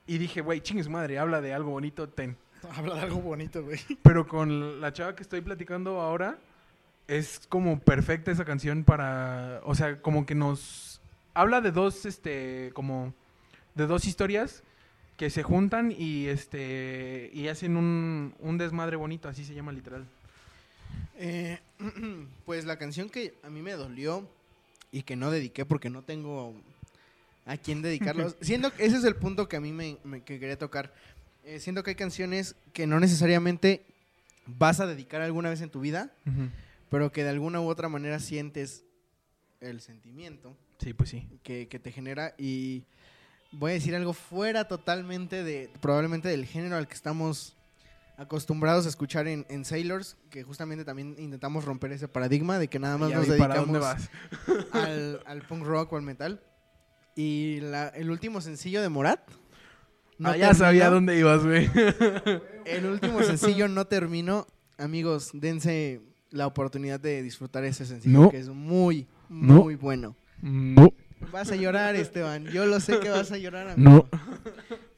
[0.07, 2.37] Y dije, güey, chingue su madre, habla de algo bonito, ten.
[2.77, 3.79] Habla de algo bonito, güey.
[4.03, 6.39] Pero con la chava que estoy platicando ahora,
[7.09, 9.61] es como perfecta esa canción para.
[9.65, 10.90] O sea, como que nos.
[11.35, 12.71] Habla de dos, este.
[12.75, 13.15] Como.
[13.75, 14.63] De dos historias
[15.17, 17.31] que se juntan y este.
[17.33, 20.07] Y hacen un, un desmadre bonito, así se llama literal.
[21.19, 21.59] Eh,
[22.47, 24.29] pues la canción que a mí me dolió
[24.93, 26.55] y que no dediqué porque no tengo
[27.47, 28.31] a quién dedicarlo.
[28.41, 30.93] siendo que ese es el punto que a mí me, me- que quería tocar.
[31.45, 33.85] Eh, siento que hay canciones que no necesariamente
[34.47, 36.11] vas a dedicar alguna vez en tu vida,
[36.91, 38.85] pero que de alguna u otra manera sientes
[39.61, 41.29] el sentimiento Sí, pues sí.
[41.43, 42.85] que, que te genera y
[43.53, 47.57] voy a decir algo fuera totalmente de probablemente del género al que estamos
[48.17, 52.79] acostumbrados a escuchar en, en Sailors, que justamente también intentamos romper ese paradigma de que
[52.79, 53.85] nada más Ya nos dedicamos
[54.73, 56.43] al, al punk rock o al metal.
[57.17, 59.21] Y la- el último sencillo de Morat.
[60.19, 60.55] no ah, ya terminó.
[60.67, 61.69] sabía dónde ibas, güey.
[62.67, 64.47] El último sencillo no terminó.
[64.79, 68.31] Amigos, dense la oportunidad de disfrutar ese sencillo, No.
[68.31, 69.63] que es muy, No.
[69.65, 70.15] muy bueno.
[70.43, 70.93] No.
[71.33, 72.47] Vas a llorar, Esteban.
[72.47, 73.69] Yo lo sé que vas a llorar.
[73.69, 74.09] amigo.
[74.11, 74.19] No.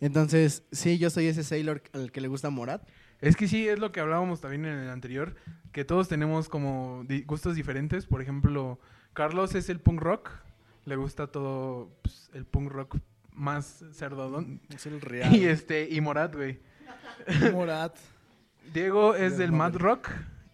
[0.00, 2.82] Entonces, sí, yo soy ese Sailor al que le gusta Morat.
[3.20, 5.36] Es que sí, es lo que hablábamos también en el anterior,
[5.70, 8.06] que todos tenemos como gustos diferentes.
[8.06, 8.80] Por ejemplo,
[9.12, 10.30] Carlos es el punk rock,
[10.86, 12.96] le gusta todo pues, el punk rock
[13.32, 14.60] más cerdodón.
[14.74, 15.34] Es el real.
[15.34, 16.58] Y este, y Morat, güey.
[17.52, 17.96] Morat.
[18.72, 20.10] Diego es Del del mad rock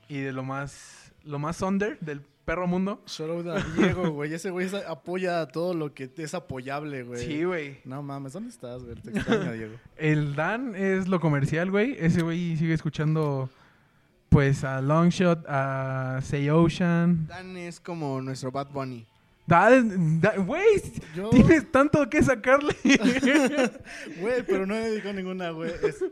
[0.08, 3.02] y de lo más, lo más under, del perro mundo.
[3.20, 4.32] Out a Diego, güey.
[4.32, 7.22] Ese güey apoya todo lo que es apoyable, güey.
[7.22, 7.78] Sí, güey.
[7.84, 8.94] No mames, ¿dónde estás, güey?
[8.96, 9.74] Te extraño, Diego.
[9.98, 11.94] El Dan es lo comercial, güey.
[11.98, 13.50] Ese güey sigue escuchando,
[14.30, 17.26] pues, a Longshot, a Say Ocean.
[17.26, 19.06] Dan es como nuestro Bad Bunny.
[20.46, 20.66] Güey,
[21.14, 22.74] Yo, tienes tanto que sacarle.
[24.20, 25.70] güey, pero no me dedico a ninguna, güey.
[25.82, 26.02] Es-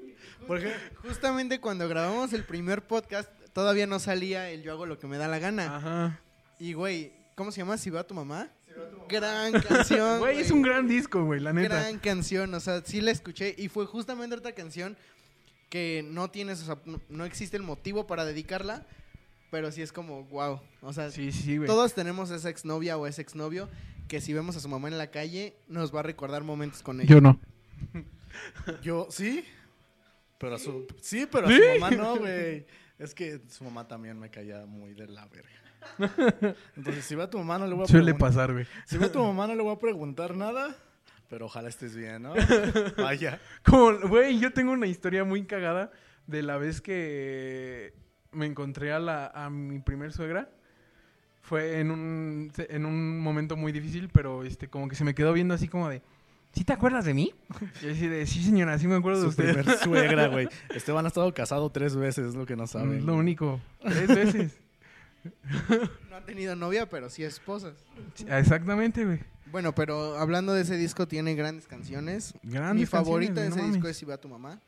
[0.46, 4.98] Por ejemplo, Justamente cuando grabamos el primer podcast, todavía no salía el Yo hago lo
[4.98, 5.76] que me da la gana.
[5.76, 6.20] Ajá.
[6.58, 7.76] Y, güey, ¿cómo se llama?
[7.78, 8.48] Si va tu mamá.
[9.08, 10.18] Gran canción.
[10.20, 11.68] Güey, es un gran disco, güey, la neta.
[11.80, 12.52] gran canción.
[12.54, 14.96] O sea, sí la escuché y fue justamente otra canción
[15.70, 18.86] que no tienes, o sea, no, no existe el motivo para dedicarla,
[19.50, 20.60] pero sí es como, wow.
[20.82, 21.66] O sea, Sí, sí, güey.
[21.66, 23.68] todos tenemos esa exnovia o ese exnovio
[24.08, 27.00] que si vemos a su mamá en la calle nos va a recordar momentos con
[27.00, 27.08] ella.
[27.08, 27.40] Yo no.
[28.82, 29.44] yo, sí.
[30.38, 30.86] Pero a su.
[31.00, 31.56] Sí, pero a ¿Sí?
[31.74, 32.66] su mamá no, güey.
[32.98, 35.50] Es que su mamá también me caía muy de la verga.
[36.76, 38.28] Entonces, si va a tu mamá, no le voy a Suele preguntar.
[38.28, 38.66] pasar, güey.
[38.86, 40.74] Si va a tu mamá, no le voy a preguntar nada.
[41.28, 42.34] Pero ojalá estés bien, ¿no?
[42.98, 43.40] Vaya.
[43.64, 45.90] Como, güey, yo tengo una historia muy cagada
[46.26, 47.94] de la vez que
[48.32, 50.50] me encontré a, la, a mi primer suegra.
[51.42, 55.32] Fue en un, en un momento muy difícil, pero este como que se me quedó
[55.32, 56.02] viendo así como de,
[56.52, 57.32] ¿sí te acuerdas de mí?
[57.80, 59.52] Y yo así de, sí señora, sí me acuerdo de Su usted.
[59.54, 60.48] primer suegra, güey.
[60.74, 62.98] Esteban ha estado casado tres veces, es lo que no saben.
[62.98, 63.60] Es lo único.
[63.80, 64.58] Tres veces.
[66.10, 67.74] No ha tenido novia, pero sí esposas.
[68.28, 69.20] Exactamente, güey.
[69.52, 72.34] Bueno, pero hablando de ese disco, tiene grandes canciones.
[72.42, 74.60] Grandes Mi favorita de ese no disco es Si va a tu mamá.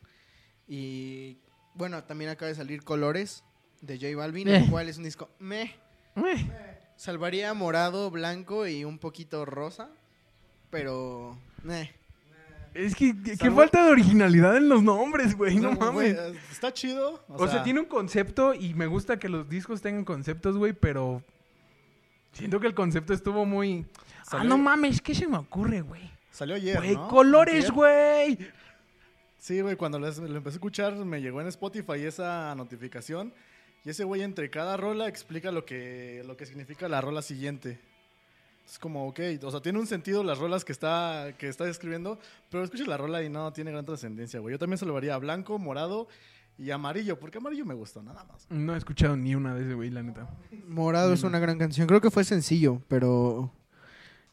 [0.67, 1.37] Y
[1.73, 3.43] bueno, también acaba de salir Colores
[3.81, 4.57] de J Balvin, Eh.
[4.57, 5.75] el cual es un disco meh.
[6.15, 9.89] Eh, Salvaría morado, blanco y un poquito rosa,
[10.69, 11.37] pero
[11.69, 11.89] eh.
[12.85, 15.57] Es que, Salvo- falta de originalidad en los nombres, güey.
[15.57, 16.17] No mames.
[16.51, 17.23] Está chido.
[17.27, 21.21] O, sea, tiene un concepto y me gusta que los discos tengan conceptos, güey, pero
[22.33, 23.85] Siento que el concepto estuvo muy...
[24.31, 26.09] Ah, no mames, ¿qué se me ocurre, güey?
[26.31, 27.07] Salió ayer, Güey, ¿no?
[27.07, 28.37] colores, güey.
[29.39, 33.33] Sí, güey, cuando lo empecé a escuchar me llegó en Spotify esa notificación
[33.83, 37.79] y ese güey entre cada rola explica lo que, lo que significa la rola siguiente.
[38.69, 42.19] Es como, ok, o sea, tiene un sentido las rolas que está, que está escribiendo,
[42.51, 44.53] pero escuchas la rola y no tiene gran trascendencia, güey.
[44.53, 46.07] Yo también se lo vería a blanco, morado
[46.57, 48.45] y amarillo, porque amarillo me gustó, nada más.
[48.51, 50.29] No he escuchado ni una de ese güey, la neta.
[50.67, 51.87] Morado es una gran canción.
[51.87, 53.51] Creo que fue sencillo, pero.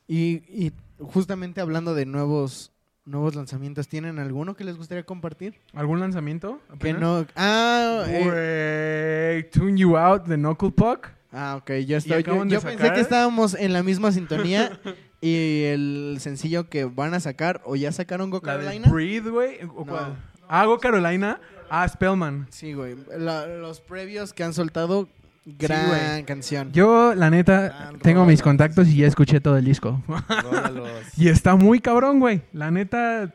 [0.06, 2.72] Y, y justamente hablando de nuevos
[3.06, 5.54] nuevos lanzamientos, ¿tienen alguno que les gustaría compartir?
[5.72, 6.60] ¿Algún lanzamiento?
[6.78, 7.24] Que no.
[7.36, 11.08] Ah, eh, Güey, Tune You Out de Knuckle Puck.
[11.32, 14.78] Ah ok, yo, estoy, yo, yo pensé que estábamos en la misma sintonía
[15.20, 18.88] y el sencillo que van a sacar o ya sacaron Go La de Carolina.
[18.90, 19.58] Breathe, güey.
[19.74, 19.86] ¿O No.
[19.86, 20.16] cuál?
[20.48, 21.40] Ah, Go Carolina.
[21.68, 22.46] Ah, Spellman.
[22.50, 22.96] Sí, güey.
[23.18, 25.08] Los previos que han soltado,
[25.44, 26.70] gran canción.
[26.72, 30.02] Yo, la neta, Gran tengo rola, mis contactos y ya escuché todo el disco.
[31.16, 32.42] Y está muy cabrón, güey.
[32.52, 33.32] La neta,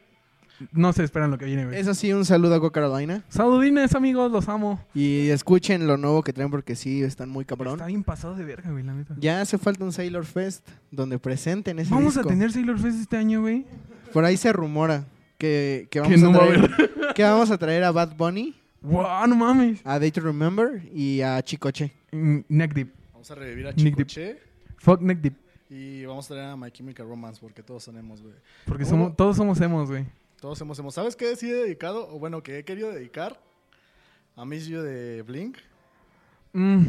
[0.71, 1.79] no se esperan lo que viene, güey.
[1.79, 3.23] Eso sí, un saludo a Go Carolina.
[3.29, 4.79] Saludines, amigos, los amo.
[4.93, 7.73] Y escuchen lo nuevo que traen porque sí, están muy cabrón.
[7.75, 9.15] Está bien pasado de verga, güey, la neta.
[9.19, 12.27] Ya hace falta un Sailor Fest donde presenten ese Vamos disco.
[12.27, 13.65] a tener Sailor Fest este año, güey.
[14.13, 15.05] Por ahí se rumora
[15.37, 18.15] que, que Que vamos, no a va a traer, que vamos a traer a Bad
[18.15, 19.79] Bunny, Wow, no mames.
[19.85, 21.91] a Day to Remember y a Chicoche.
[22.11, 22.89] Mm, Neck Deep.
[23.13, 24.07] Vamos a revivir a Nick Deep.
[24.07, 24.37] Chicoche
[24.77, 25.33] Fuck Neck Deep.
[25.69, 28.33] y vamos a traer a My Chemical Romance porque todos tenemos, güey.
[28.65, 28.87] Porque Oh.
[28.87, 30.05] somos, todos somos emos, güey.
[30.41, 30.93] Todos hemos, hemos.
[30.95, 32.09] ¿Sabes qué sí he dedicado?
[32.13, 33.39] O bueno, que he querido dedicar
[34.35, 35.57] a Miss You de Blink.
[36.53, 36.79] Mm.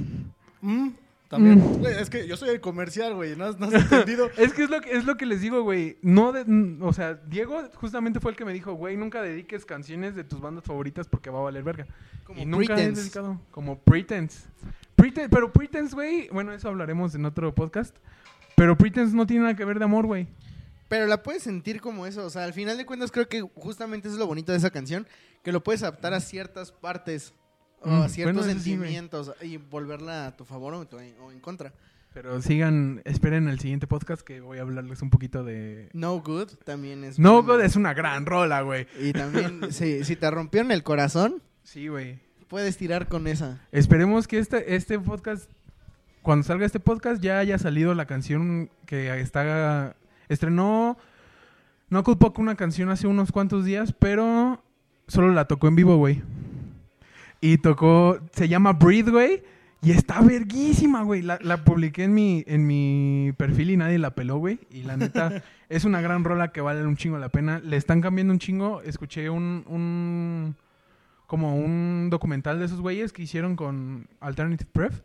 [0.63, 0.89] Mm,
[1.29, 1.81] también.
[1.81, 1.87] Mm.
[1.87, 3.37] Es que yo soy el comercial, güey.
[3.37, 4.29] No, has- no has entendido.
[4.39, 5.99] Es que es lo que, es lo que les digo, güey.
[6.03, 9.65] No de- mm, o sea, Diego justamente fue el que me dijo, güey, nunca dediques
[9.67, 11.87] canciones de tus bandas favoritas porque va a valer verga.
[12.25, 13.03] Como y nunca he Pretense.
[13.03, 13.41] dedicado.
[13.51, 14.47] Como Pretense.
[14.97, 17.95] Preten- pero Pretense, güey, bueno, eso hablaremos en otro podcast.
[18.57, 20.27] Pero Pretense no tiene nada que ver de amor, güey.
[20.93, 22.27] Pero la puedes sentir como eso.
[22.27, 24.69] O sea, al final de cuentas creo que justamente eso es lo bonito de esa
[24.71, 25.07] canción.
[25.43, 27.33] Que lo puedes adaptar a ciertas partes
[27.81, 28.77] o Mm, a ciertos bueno, sí, güey.
[28.79, 31.73] sentimientos y volverla a tu favor o, tu- o en contra.
[32.13, 35.89] Pero sigan, esperen el siguiente podcast que voy a hablarles un poquito de...
[35.95, 37.19] No Good también es...
[37.19, 37.55] No buena.
[37.55, 38.87] God es una gran rola, güey.
[39.01, 42.19] Y también, si, si te rompieron el corazón, Sí, güey.
[42.49, 43.67] puedes tirar con esa.
[43.73, 45.51] Esperemos que este, este podcast,
[46.21, 49.97] cuando salga este podcast, ya haya salido la canción que está.
[50.33, 50.97] Estrenó
[51.89, 54.63] Knuckle Puck una canción hace unos cuantos días, pero
[55.07, 56.23] solo la tocó en vivo, güey.
[57.41, 58.19] Y tocó.
[58.33, 59.43] Se llama Breathe, güey.
[59.83, 61.23] Y está verguísima, güey.
[61.23, 64.61] La, la publiqué en mi, en mi perfil y nadie la peló, güey.
[64.71, 67.59] Y la neta, es una gran rola que vale un chingo la pena.
[67.59, 68.81] Le están cambiando un chingo.
[68.83, 70.57] Escuché un, un
[71.27, 75.03] como un documental de esos güeyes que hicieron con Alternative Press.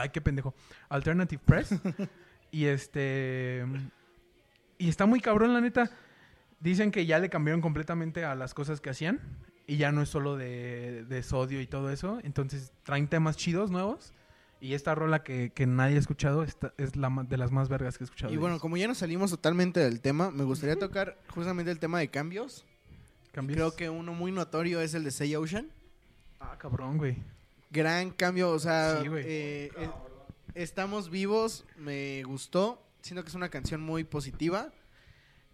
[0.00, 0.54] Ay, qué pendejo.
[0.88, 1.74] Alternative Press.
[2.50, 3.64] y este.
[4.78, 5.90] Y está muy cabrón, la neta.
[6.60, 9.20] Dicen que ya le cambiaron completamente a las cosas que hacían.
[9.66, 12.18] Y ya no es solo de, de sodio y todo eso.
[12.22, 14.12] Entonces traen temas chidos nuevos.
[14.60, 17.98] Y esta rola que, que nadie ha escuchado esta- es la de las más vergas
[17.98, 18.32] que he escuchado.
[18.32, 18.62] Y bueno, ellos.
[18.62, 22.64] como ya nos salimos totalmente del tema, me gustaría tocar justamente el tema de cambios.
[23.32, 23.56] ¿Cambias?
[23.56, 25.68] Creo que uno muy notorio es el de Say Ocean.
[26.40, 27.16] Ah, cabrón, güey.
[27.70, 29.90] Gran cambio, o sea, Sí, eh, eh,
[30.54, 32.82] estamos vivos, me gustó.
[33.06, 34.72] Siento que es una canción muy positiva.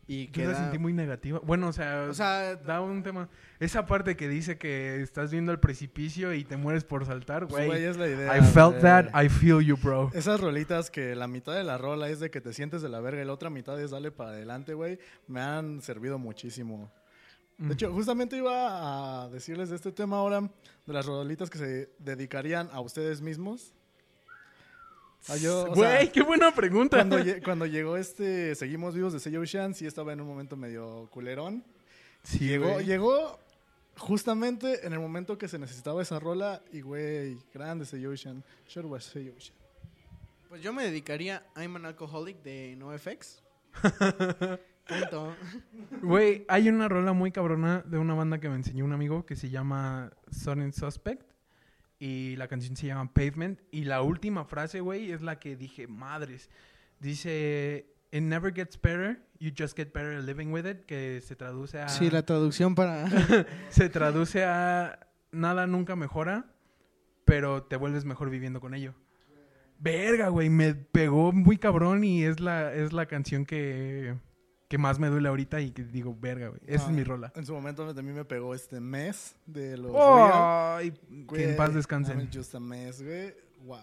[0.07, 1.39] Y que Yo la sentí muy negativa.
[1.45, 3.29] Bueno, o sea, O sea, da un tema.
[3.61, 7.67] Esa parte que dice que estás viendo el precipicio y te mueres por saltar, Pues,
[7.67, 7.85] güey, güey.
[7.85, 8.39] es la idea.
[8.39, 10.11] I felt that, I feel you, bro.
[10.15, 13.01] Esas rolitas que la mitad de la rola es de que te sientes de la
[13.01, 16.91] verga y la otra mitad es darle para adelante, güey, me han servido muchísimo.
[17.59, 17.69] Mm.
[17.69, 21.91] De hecho, justamente iba a decirles de este tema ahora, de las rolitas que se
[21.99, 23.75] dedicarían a ustedes mismos.
[25.29, 26.97] Ah, yo, o sea, Güey, qué buena pregunta.
[26.97, 31.09] cuando, cuando llegó este Seguimos Vivos de Say Ocean, sí estaba en un momento medio
[31.11, 31.65] culerón.
[32.25, 32.87] Sí, llegó, güey.
[32.87, 33.39] llegó
[33.97, 38.43] justamente en el momento que se necesitaba esa rola y, güey, grande Say Ocean.
[38.67, 39.57] Sure was Say Ocean.
[40.49, 43.43] pues yo me dedicaría a I'm an Alcoholic de NoFX.
[44.89, 45.37] Punto.
[46.03, 49.37] Güey, hay una rola muy cabrona de una banda que me enseñó un amigo que
[49.37, 51.32] se llama Sudden Suspect.
[52.03, 53.61] Y la canción se llama Pavement.
[53.71, 56.51] Y la última frase, güey, es la que dije, madres.
[56.99, 60.85] Dice, It never gets better, you just get better living with it.
[60.85, 61.89] Que se traduce a...
[61.89, 63.09] Sí, la traducción para...
[63.71, 64.99] Se traduce a
[65.31, 66.47] nada nunca mejora,
[67.25, 68.95] pero te vuelves mejor viviendo con ello.
[69.79, 74.17] Verga, güey, me pegó muy cabrón y es la, es la canción que,
[74.73, 76.61] que más me duele ahorita y que digo, verga, güey.
[76.67, 77.31] Esa Ah, es mi rola.
[77.37, 80.31] En su momento también me pegó este mes de los Real.
[80.33, 82.31] Ay, que en Güey, paz I'm descansen.
[82.33, 83.35] just a mess, güey.
[83.67, 83.79] Wow.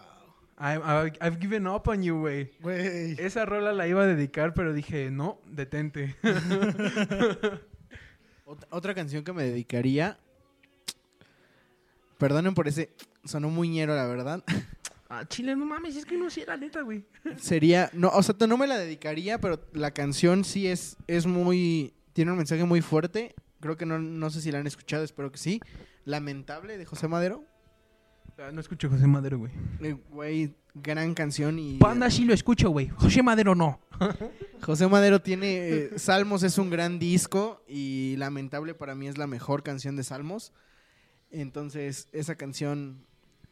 [0.58, 2.50] I've given up on you, güey.
[2.60, 3.14] Güey.
[3.20, 6.16] Esa rola la iba a dedicar, pero dije, no, detente.
[8.46, 10.18] Ot- otra canción que me dedicaría.
[12.18, 12.90] Perdonen por ese.
[13.24, 14.42] Sonó muy ñero, la verdad.
[15.10, 17.04] Ah, chile, no mames, es que no sé, la neta, güey.
[17.36, 17.90] Sería.
[17.92, 21.92] No, o sea, no me la dedicaría, pero la canción sí es, es muy.
[22.14, 23.34] Tiene un mensaje muy fuerte.
[23.60, 25.60] Creo que no, no sé si la han escuchado, espero que sí.
[26.06, 27.44] Lamentable de José Madero.
[28.38, 29.52] Ah, no escucho José Madero, güey.
[29.82, 31.76] Eh, Güey, gran canción y.
[31.76, 32.88] Panda sí lo escucho, güey.
[32.88, 33.80] José Madero no.
[34.62, 35.68] José Madero tiene.
[35.68, 40.04] eh, Salmos es un gran disco y Lamentable para mí es la mejor canción de
[40.04, 40.54] Salmos.
[41.30, 43.06] Entonces, esa canción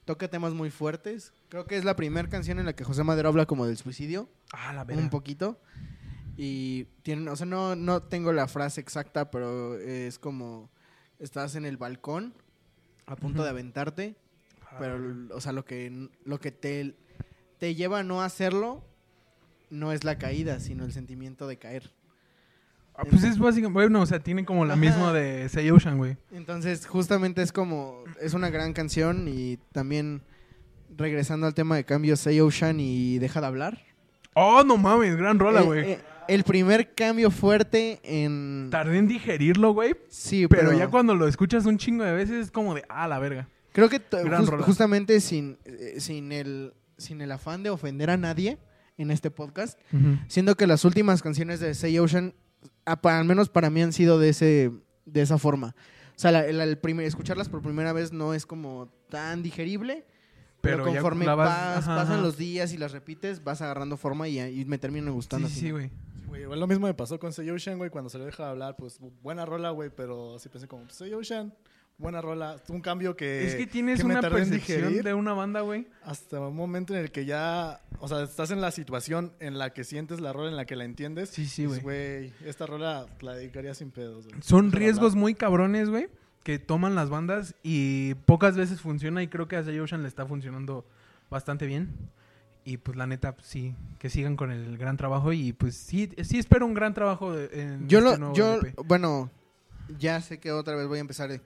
[0.09, 1.35] toca temas muy fuertes.
[1.51, 4.27] Creo que es la primera canción en la que José Madero habla como del suicidio,
[4.53, 5.11] Ah, la un verga.
[5.11, 5.61] poquito.
[6.38, 10.71] Y tiene, o sea, no, no tengo la frase exacta, pero es como
[11.18, 12.33] estás en el balcón
[13.05, 14.16] a punto de aventarte,
[14.62, 14.99] Ah, pero,
[15.35, 16.94] o sea, lo que, lo que te,
[17.59, 18.83] te lleva a no hacerlo
[19.68, 21.92] no es la caída, sino el sentimiento de caer.
[23.00, 24.80] Ah, pues es básicamente, bueno, o sea, tiene como la Ajá.
[24.80, 26.16] misma de Say Ocean, güey.
[26.32, 30.22] Entonces, justamente es como, es una gran canción y también
[30.96, 33.78] regresando al tema de cambio, Say Ocean y Deja de hablar.
[34.34, 35.90] Oh, no mames, gran rola, Eh, güey.
[35.92, 38.68] eh, el primer cambio fuerte en...
[38.70, 39.94] Tardé en digerirlo, güey.
[40.08, 43.06] Sí, Pero, pero, ya cuando lo escuchas un chingo de veces es como de, ah,
[43.06, 43.48] la verga.
[43.72, 44.00] Creo que
[44.62, 48.58] justamente sin, eh, sin, el, sin el afán de ofender a nadie
[48.96, 49.78] en este podcast,
[50.26, 52.34] siendo que las últimas canciones de Say Ocean,
[52.90, 54.70] al menos para mí han sido de, ese,
[55.07, 55.74] de esa forma.
[56.16, 60.05] O sea, la- la- el primer- escucharlas por primera vez no es como tan digerible,
[60.61, 62.22] pero, conforme vas- ajá, pasan ajá.
[62.22, 65.48] los días y las repites, vas agarrando forma y, y me termina gustando.
[65.48, 65.61] Sí, así.
[65.66, 65.90] sí, güey.
[66.27, 68.51] Güey, igual lo mismo me pasó con Say Ocean, güey, cuando se le deja de
[68.51, 71.55] hablar, pues buena rola, güey, pero sí pensé como, Say Ocean,
[71.98, 73.44] buena rola, un cambio que...
[73.46, 75.88] es que tienes que me una percepción de una banda, güey.
[76.04, 79.70] Hasta un momento en el que ya, o sea, estás en la situación en la
[79.72, 81.28] que sientes la rola, en la que la entiendes.
[81.30, 81.80] Sí, sí, güey.
[81.80, 84.40] güey, esta rola la dedicaría sin pedos, güey.
[84.42, 85.20] Son riesgos hablar.
[85.20, 86.08] muy cabrones, güey,
[86.44, 90.08] que toman las bandas y pocas veces funciona y creo que a Say Ocean le
[90.08, 90.87] está funcionando
[91.30, 91.90] bastante bien.
[92.64, 96.11] Y pues la neta, pues, sí, que sigan con el gran trabajo y pues sí,
[96.22, 98.74] sí espero un gran trabajo de- en Yo, este lo, nuevo yo LP.
[98.87, 99.30] bueno,
[99.98, 101.40] ya sé que otra vez voy a empezar de...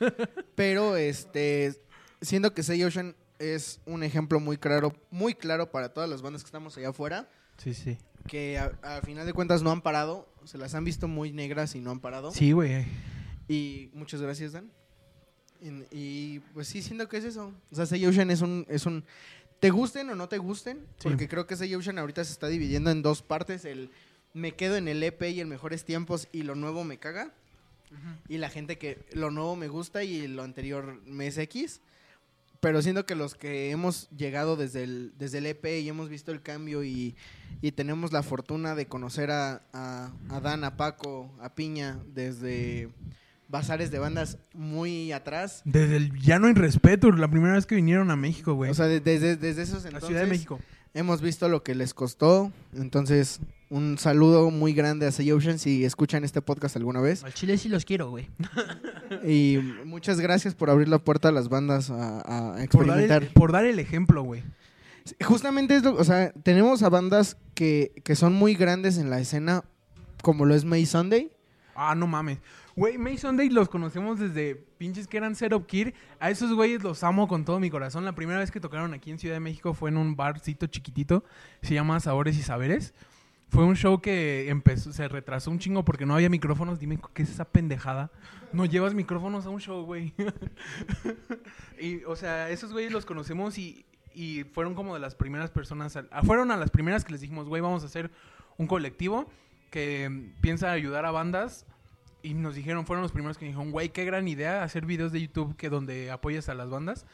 [0.54, 1.74] Pero, este,
[2.20, 6.42] siendo que Say Ocean es un ejemplo muy claro, muy claro para todas las bandas
[6.42, 7.98] que estamos allá afuera, Sí, sí.
[8.28, 11.74] que a, a final de cuentas no han parado, se las han visto muy negras
[11.74, 12.30] y no han parado.
[12.32, 12.86] Sí, güey.
[13.48, 14.70] Y muchas gracias, Dan.
[15.60, 17.52] Y, y, pues sí, siento que es eso.
[17.70, 19.04] O sea, Say Ocean es un, es un...
[19.58, 20.78] ¿Te gusten o no te gusten?
[20.96, 21.02] Sí.
[21.08, 23.64] Porque creo que Say Ocean ahorita se está dividiendo en dos partes.
[23.66, 23.90] El
[24.32, 27.34] me quedo en el EP y en mejores tiempos y lo nuevo me caga.
[28.28, 31.80] Y la gente que lo nuevo me gusta y lo anterior me es X.
[32.60, 36.30] Pero siento que los que hemos llegado desde el, desde el EP y hemos visto
[36.30, 37.16] el cambio y,
[37.62, 42.90] y tenemos la fortuna de conocer a, a, a Dan, a Paco, a Piña desde
[43.48, 45.62] bazares de bandas muy atrás.
[45.64, 48.70] Desde el Ya no hay respeto, la primera vez que vinieron a México, güey.
[48.70, 50.60] O sea, de- desde, desde esos la entonces Ciudad de México.
[50.92, 52.52] hemos visto lo que les costó.
[52.74, 57.24] Entonces, un saludo muy grande a Say Ocean si escuchan este podcast alguna vez.
[57.24, 58.28] Al Chile sí los quiero, güey.
[59.24, 63.22] Y muchas gracias por abrir la puerta a las bandas a, a Por dar, experimentar.
[63.22, 64.42] el, por dar el ejemplo, güey.
[65.24, 69.18] Justamente es lo, o sea, tenemos a bandas que, que son muy grandes en la
[69.20, 69.64] escena,
[70.22, 71.30] como lo es May Sunday.
[71.74, 72.38] Ah, no mames.
[72.76, 75.88] Güey, Mason Day los conocemos desde pinches que eran Setup Kid.
[76.18, 78.04] A esos güeyes los amo con todo mi corazón.
[78.04, 81.24] La primera vez que tocaron aquí en Ciudad de México fue en un barcito chiquitito.
[81.62, 82.94] Se llama Sabores y Saberes.
[83.50, 86.78] Fue un show que empezó, se retrasó un chingo porque no había micrófonos.
[86.78, 88.10] Dime, ¿qué es esa pendejada?
[88.52, 90.14] No llevas micrófonos a un show, güey.
[91.80, 93.84] y, o sea, esos güeyes los conocemos y,
[94.14, 95.96] y fueron como de las primeras personas.
[95.96, 98.10] al- ah, fueron a las primeras que les dijimos, güey, vamos a hacer
[98.56, 99.30] un colectivo
[99.70, 101.66] que mm, piensa ayudar a bandas.
[102.22, 105.22] Y nos dijeron, fueron los primeros que dijeron, güey, qué gran idea hacer videos de
[105.22, 107.06] YouTube que donde apoyas a las bandas.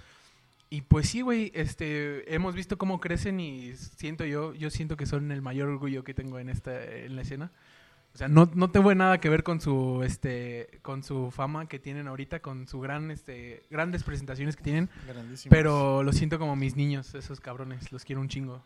[0.68, 5.06] Y pues sí, güey, este, hemos visto cómo crecen y siento yo, yo siento que
[5.06, 7.52] son el mayor orgullo que tengo en esta, en la escena.
[8.14, 11.78] O sea, no, no tengo nada que ver con su, este, con su fama que
[11.78, 14.88] tienen ahorita, con su gran, este, grandes presentaciones que tienen.
[15.50, 18.62] Pero lo siento como mis niños, esos cabrones, los quiero un chingo.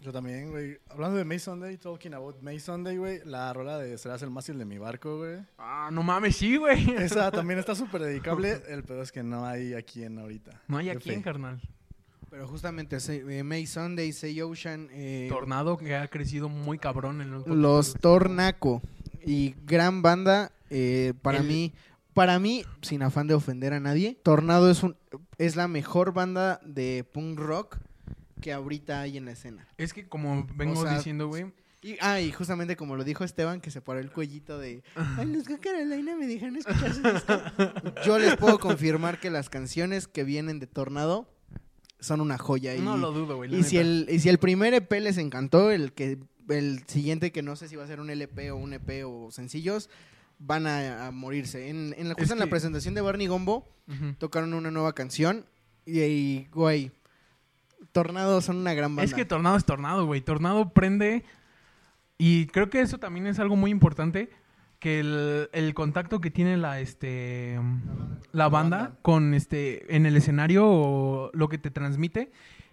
[0.00, 0.78] Yo también, güey.
[0.88, 3.20] Hablando de May Sunday, talking about May Sunday, güey.
[3.26, 5.40] La rola de Serás el mástil de mi barco, güey.
[5.58, 6.90] Ah, no mames, sí, güey.
[6.94, 8.62] Esa también está súper dedicable.
[8.68, 10.52] El pedo es que no hay aquí en ahorita.
[10.68, 11.20] No hay en fe.
[11.20, 11.60] carnal.
[12.30, 17.28] Pero justamente eh, May Sunday, Say Ocean, eh, Tornado que ha crecido muy cabrón en
[17.28, 18.00] el último Los tiempo.
[18.00, 18.82] Tornaco
[19.26, 21.72] y gran banda eh, para El- mí
[22.14, 24.96] para mí sin afán de ofender a nadie Tornado es un
[25.38, 27.78] es la mejor banda de punk rock
[28.40, 29.66] que ahorita hay en la escena.
[29.78, 31.46] Es que como vengo O sea, diciendo, güey.
[31.82, 35.26] Y, ah, y justamente como lo dijo Esteban, que se paró el cuellito de, ay,
[35.32, 37.40] los que Carolina me dijeron escuchar su disco".
[38.04, 41.32] Yo les puedo confirmar que las canciones que vienen de Tornado
[41.98, 42.74] son una joya.
[42.74, 43.54] Y, No lo dudo, güey.
[43.54, 46.18] y si, el, y si el primer EP les encantó, el que
[46.50, 49.30] el siguiente que no sé si va a ser un LP o un EP o
[49.30, 49.88] sencillos,
[50.38, 51.68] van a, a morirse.
[51.68, 53.66] En, en la, justo en la presentación de Barney Gombo
[54.18, 55.46] tocaron una nueva canción
[55.86, 56.90] y, y, güey,
[57.92, 59.04] Tornado son una gran banda.
[59.04, 60.20] Es que Tornado es Tornado, güey.
[60.20, 61.24] Tornado prende.
[62.18, 64.30] Y creo que eso también es algo muy importante.
[64.78, 67.60] Que el, el contacto que tiene la, este,
[68.32, 68.98] la banda banda.
[69.02, 72.32] con este, en el escenario o lo que te transmite.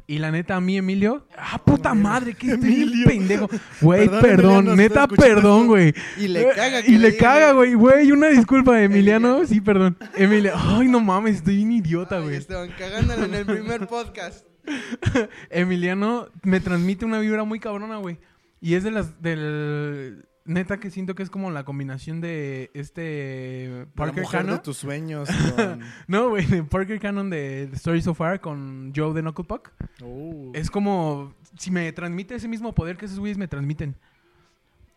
[0.09, 1.27] Y la neta, a mí, Emilio.
[1.37, 2.33] ¡Ah, puta madre!
[2.33, 3.49] Que estoy pendejo.
[3.81, 5.93] Güey, Perdón, neta, perdón, güey.
[6.17, 7.73] Y le caga que Y le caga, güey.
[7.73, 9.27] Güey, una disculpa, Emiliano.
[9.27, 9.47] Emiliano.
[9.47, 9.97] Sí, perdón.
[10.15, 10.53] Emilio.
[10.55, 12.37] Ay, no mames, estoy un idiota, güey.
[12.37, 14.45] Estaban cagándole en el primer podcast.
[15.49, 18.17] Emiliano me transmite una vibra muy cabrona, güey.
[18.61, 23.69] Y es de las del neta que siento que es como la combinación de este
[23.69, 24.63] La Parker mujer de Cannon.
[24.63, 25.29] tus sueños.
[25.55, 29.45] con- No, güey, de Parker Cannon de The Story So Far con Joe de Knuckle
[29.45, 29.71] Puck.
[30.01, 30.51] Uh.
[30.53, 33.95] Es como si me transmite ese mismo poder que esos güeyes me transmiten.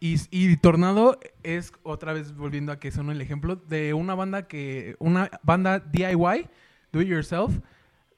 [0.03, 4.47] Y, y Tornado es otra vez volviendo a que son el ejemplo de una banda
[4.47, 6.49] que una banda DIY,
[6.91, 7.59] do it yourself,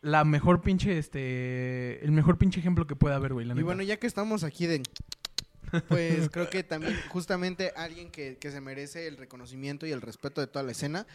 [0.03, 3.65] la mejor pinche este el mejor pinche ejemplo que puede haber, güey, la Y neta.
[3.67, 4.83] bueno, ya que estamos aquí de...
[5.89, 10.41] Pues creo que también justamente alguien que, que se merece el reconocimiento y el respeto
[10.43, 11.07] de toda la escena,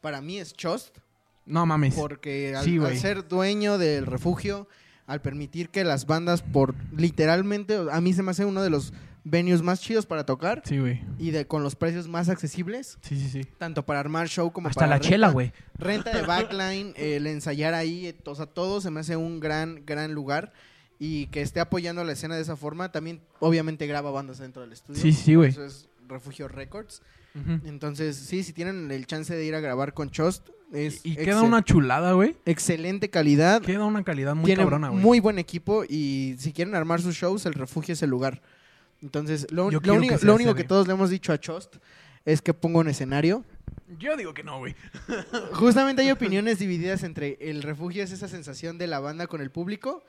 [0.00, 0.98] para mí es Chost,
[1.46, 1.94] No mames.
[1.96, 4.68] porque al, Sí, al ser dueño del refugio,
[5.08, 8.92] al permitir que las bandas por literalmente, a mí se me hace uno de los
[9.24, 11.00] venues más chidos para tocar Sí, güey.
[11.18, 13.48] y de con los precios más accesibles, Sí, sí, sí.
[13.58, 15.08] tanto para armar show como Hasta para la renta.
[15.08, 15.52] chela, güey.
[15.78, 19.82] Renta de backline, el ensayar ahí, eh, o sea, todo se me hace un gran,
[19.86, 20.52] gran lugar.
[20.98, 24.72] Y que esté apoyando la escena de esa forma, también obviamente graba bandas dentro del
[24.72, 25.00] estudio.
[25.02, 25.50] Sí, sí, güey.
[25.50, 27.02] Eso es Refugio Records.
[27.64, 31.42] Entonces, sí, si tienen el chance de ir a grabar con Chost, es Y, queda
[31.42, 32.36] una chulada, güey.
[32.46, 33.60] excelente calidad.
[33.62, 35.02] Queda una calidad muy tiene cabrona, güey.
[35.02, 38.40] muy buen equipo y si quieren armar sus shows, el refugio es el lugar.
[39.04, 41.76] Entonces, lo, Yo lo único, que lo único que todos le hemos dicho a Chost
[42.24, 43.44] es que ponga un escenario.
[43.98, 44.74] Yo digo que no, güey.
[45.52, 49.50] Justamente hay opiniones divididas entre el refugio es esa sensación de la banda con el
[49.50, 50.02] público,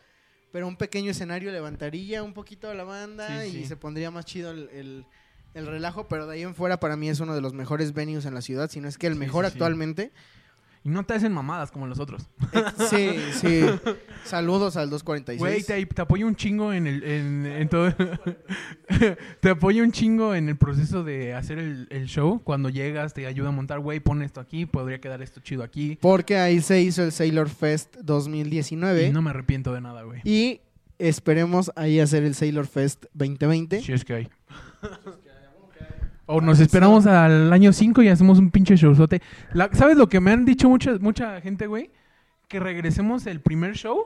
[0.53, 3.65] pero un pequeño escenario levantaría un poquito a la banda Sí, y sí.
[3.65, 5.05] se pondría más chido el, el-
[5.53, 8.25] el relajo, pero de ahí en fuera para mí es uno de los mejores venues
[8.25, 9.55] en la ciudad, si no es que el Sí, mejor sí, sí.
[9.55, 10.11] actualmente.
[10.86, 12.29] Y no te hacen mamadas como los otros.
[12.91, 13.61] Sí, sí.
[14.23, 15.39] Saludos al 246.
[15.39, 17.91] Güey, te, te apoyo un chingo en el en, en todo.
[19.39, 22.39] te apoyo un chingo en el proceso de hacer el, el show.
[22.43, 25.97] Cuando llegas, te ayuda a montar, güey, pon esto aquí, podría quedar esto chido aquí.
[26.01, 30.21] Porque ahí se hizo el Sailor Fest 2019 Y no me arrepiento de nada, güey.
[30.23, 30.61] y
[30.99, 33.81] esperemos ahí hacer el Sailor Fest 2020.
[33.81, 34.29] Si es que hay.
[36.28, 39.21] O nos esperamos al año 5 y hacemos un pinche showzote.
[39.53, 41.91] La- ¿Sabes lo que me han dicho mucha, mucha gente, güey?
[42.47, 44.05] Que regresemos el primer show,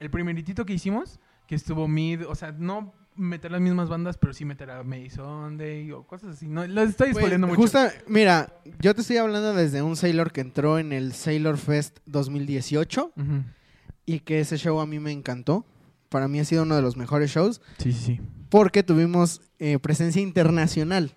[0.00, 4.34] el primeritito que hicimos, que estuvo mid, o sea, no meter las mismas bandas, pero
[4.34, 6.48] sí meter a May Sunday o cosas así.
[6.48, 7.60] No, lo estoy Pues, spoileando mucho.
[7.62, 11.98] justa- mira, yo te estoy hablando desde un Sailor que entró en el Sailor Fest
[12.06, 13.42] 2018 Ujú.
[14.04, 15.64] y que ese show a mí me encantó.
[16.08, 18.20] Para mí ha sido uno de los mejores shows Sí, sí, sí.
[18.50, 21.12] porque tuvimos eh, presencia internacional.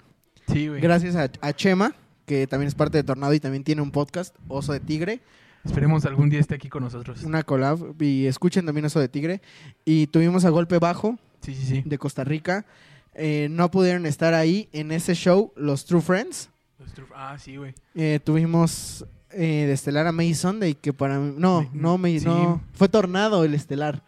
[0.52, 0.82] Sí, güey.
[0.82, 1.94] Gracias a, a Chema,
[2.26, 5.22] que también es parte de Tornado y también tiene un podcast, Oso de Tigre,
[5.66, 7.22] Esperemos algún día esté aquí con nosotros.
[7.24, 8.02] una collab.
[8.02, 9.42] Y escuchen también Oso de Tigre.
[9.84, 11.84] Y tuvimos a Golpe Bajo Sí, sí, sí.
[11.86, 12.66] de Costa Rica.
[13.14, 16.50] Eh, no pudieron estar ahí en ese show los True Friends.
[16.80, 17.74] Los truf- Ah, sí, güey.
[17.94, 21.34] Eh, tuvimos eh, de estelar a May Sunday, que para mí...
[21.38, 22.26] No, no, May, sí.
[22.26, 22.62] no.
[22.72, 24.02] Fue Tornado el estelar.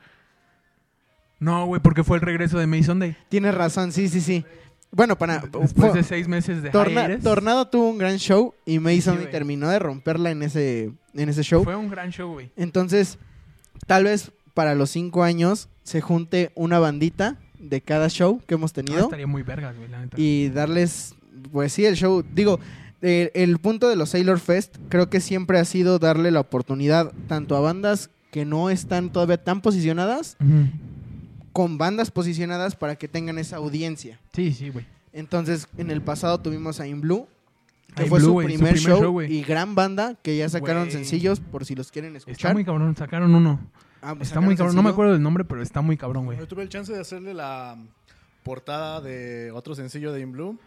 [1.39, 3.17] No, güey, porque fue el regreso de May Sunday.
[3.27, 4.45] Tienes razón, sí, sí, sí.
[4.91, 5.39] Bueno, para...
[5.39, 9.69] Después de seis meses de Torna- Tornado tuvo un gran show y May Sí, terminó
[9.69, 11.63] de romperla en ese, en ese show.
[11.63, 12.51] Fue un gran show, güey.
[12.57, 13.17] Entonces,
[13.87, 18.71] tal vez para los cinco años se junte una bandita de cada show que hemos
[18.71, 20.17] Ah, tenido estaría muy vergas, güey, la neta.
[20.19, 21.15] y darles,
[21.51, 22.23] pues sí, el show.
[22.33, 22.59] Digo,
[23.01, 27.55] el punto de los Sailor Fest creo que siempre ha sido darle la oportunidad tanto
[27.55, 30.37] a bandas que no están todavía tan posicionadas.
[31.53, 34.19] Con bandas posicionadas para que tengan esa audiencia.
[34.33, 34.85] Sí, sí, güey.
[35.13, 37.27] Entonces, en el pasado tuvimos a In Blue,
[37.95, 41.65] que In fue Blue, su, primer show, y gran banda que ya sacaron sencillos por
[41.65, 42.53] si los quieren Está escuchar.
[42.53, 43.59] muy cabrón, sacaron uno.
[44.01, 46.37] Ah, pues Está muy cabrón, no me acuerdo del nombre, pero está muy cabrón, güey.
[46.37, 47.77] Yo tuve el chance de hacerle la
[48.43, 50.57] portada de otro sencillo de In Blue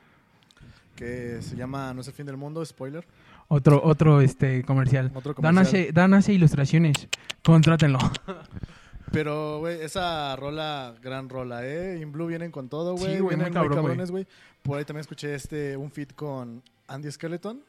[0.94, 3.06] que se llama No es el fin del mundo, spoiler.
[3.48, 5.10] Otro, otro este comercial.
[5.14, 5.82] Otro Dan comercial.
[5.82, 7.08] hace, Dan hace ilustraciones.
[7.42, 7.98] Contrátenlo.
[9.12, 11.98] Pero, güey, esa rola, gran rola, ¿eh?
[12.00, 13.14] In Blue vienen con todo, güey.
[13.14, 14.26] Sí, güey, muy cabrón, cabrones, güey.
[14.62, 17.62] Por ahí también escuché este, un feat con Andy Skeleton.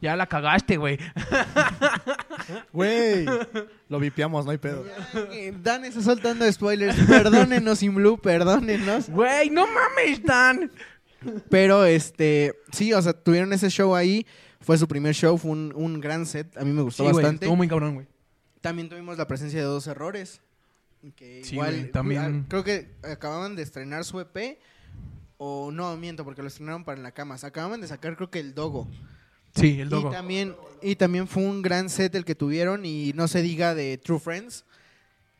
[0.00, 0.98] Ya la cagaste, güey.
[2.72, 3.26] Güey,
[3.88, 4.84] lo vipiamos, no hay pedo.
[5.62, 6.96] Dan está soltando spoilers.
[7.06, 9.08] Perdónenos, In Blue, perdónenos.
[9.10, 10.70] Güey, no mames, Dan.
[11.48, 14.26] Pero, este, sí, o sea, tuvieron ese show ahí.
[14.60, 16.56] Fue su primer show, fue un, un gran set.
[16.56, 17.44] A mí me gustó Sí, güey, bastante.
[17.44, 18.06] estuvo muy cabrón, güey.
[18.60, 20.40] También tuvimos la presencia de dos errores.
[21.16, 22.42] Que Sí, igual, güey, también.
[22.42, 24.58] ah, Creo que acababan de estrenar su EP.
[25.38, 27.36] O no, miento, porque lo estrenaron para en la cama.
[27.42, 28.88] Acababan de sacar, creo que el Dogo.
[29.54, 30.10] Sí, el dogo.
[30.10, 32.84] Y también, y también fue un gran set el que tuvieron.
[32.84, 34.64] Y no se diga de True Friends.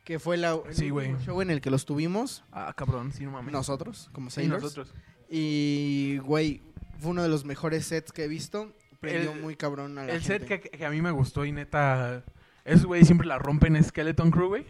[0.04, 0.90] Que fue la, el Sí,
[1.24, 2.42] show en el que los tuvimos.
[2.50, 3.52] Ah, cabrón, sí, no mames.
[3.52, 4.62] Nosotros, como Sí, Sailors.
[4.62, 4.94] nosotros.
[5.28, 6.60] Y, güey,
[6.98, 8.72] fue uno de los mejores sets que he visto.
[8.98, 11.52] Prendió El- muy cabrón a la El set que, que a mí me gustó y
[11.52, 12.24] neta...
[12.64, 14.66] Esos güey siempre la rompen en Skeleton Crew, güey.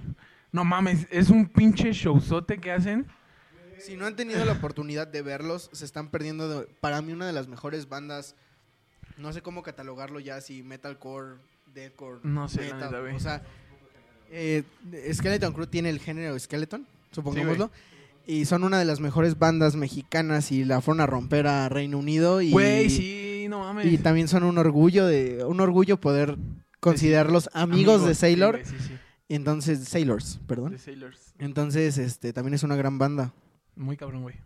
[0.53, 3.07] No mames, es un pinche showzote que hacen.
[3.78, 7.26] Si no han tenido la oportunidad de verlos, se están perdiendo de, para mí una
[7.26, 8.34] de las mejores bandas.
[9.16, 11.36] No sé cómo catalogarlo ya, si metalcore,
[11.74, 13.01] deathcore, No sé, metal.
[13.01, 13.14] güey.
[13.14, 13.42] o sea,
[14.30, 14.64] eh,
[15.12, 17.70] Skeleton Crew tiene el género Skeleton, supongámoslo.
[18.26, 21.98] y son una de las mejores bandas mexicanas y la fueron a romper a Reino
[21.98, 22.40] Unido.
[22.42, 23.86] Y, Güey, sí, no mames.
[23.86, 26.36] y también son un orgullo de un orgullo poder
[26.80, 28.57] considerarlos amigos, de sí, Sailor.
[28.57, 28.92] güey, sí, sí,
[29.37, 30.72] entonces, Sailors, perdón.
[30.72, 31.35] de Sailors.
[31.39, 33.33] Entonces, este, también es una gran banda.
[33.76, 34.37] Muy cabrón, güey.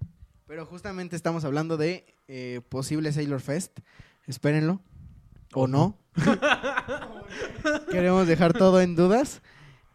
[0.46, 3.78] Pero justamente estamos hablando de eh, posible Sailor Fest.
[4.26, 4.80] Espérenlo.
[5.54, 5.96] O no.
[7.90, 9.40] Queremos dejar todo en dudas.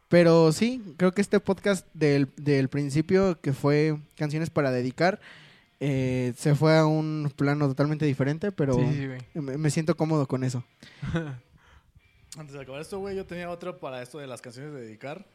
[0.07, 5.19] Pero sí, creo que este podcast del, del principio, que fue canciones para dedicar,
[5.79, 9.19] eh, se fue a un plano totalmente diferente, pero Sí, sí, güey.
[9.35, 10.63] me, me siento cómodo con eso.
[12.37, 15.25] Antes de acabar esto, güey, yo tenía otra para esto de las canciones de dedicar.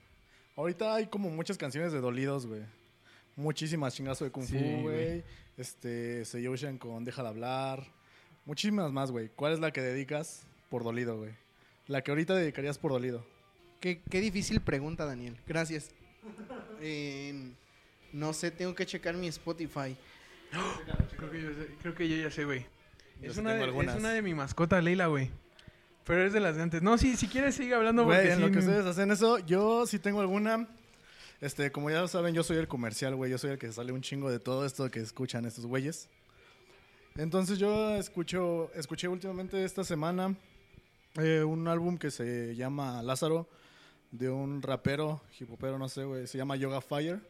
[0.57, 2.63] Ahorita hay como muchas canciones de dolidos, güey.
[3.37, 4.83] Muchísimas chingazo de Kung Sí, Fu, güey.
[4.83, 5.25] güey.
[5.57, 7.85] Este, Seiyushan con Deja de hablar.
[8.47, 9.29] Muchísimas más, güey.
[9.35, 11.33] ¿Cuál es la que dedicas por dolido, güey?
[11.89, 13.27] La que ahorita dedicarías por dolido.
[13.81, 15.37] Qué, qué difícil pregunta, Daniel.
[15.47, 15.91] Gracias.
[16.87, 17.53] Eh,
[18.13, 19.97] no sé, tengo que checar mi Spotify.
[21.17, 22.67] Creo que yo, sé- creo que yo ya sé, güey.
[23.23, 23.95] Yo Es sí una, tengo de, algunas.
[23.95, 25.31] es una de mi mascota, Leila, güey.
[26.05, 26.83] Pero es de las de antes.
[26.83, 29.39] No, sí, si quieres sigue hablando Güey, porque en sí, lo que ustedes hacen eso,
[29.39, 30.69] yo sí tengo alguna.
[31.41, 33.31] Este, como ya saben, yo soy el comercial, güey.
[33.31, 36.09] Yo soy el que sale un chingo de todo esto que escuchan estos güeyes.
[37.17, 40.35] Entonces yo escucho, escuché últimamente esta semana
[41.17, 43.49] eh, un álbum que se llama Lázaro,
[44.11, 46.27] de un rapero, hipopero, no sé, güey.
[46.27, 47.21] Se llama Yoga Fire,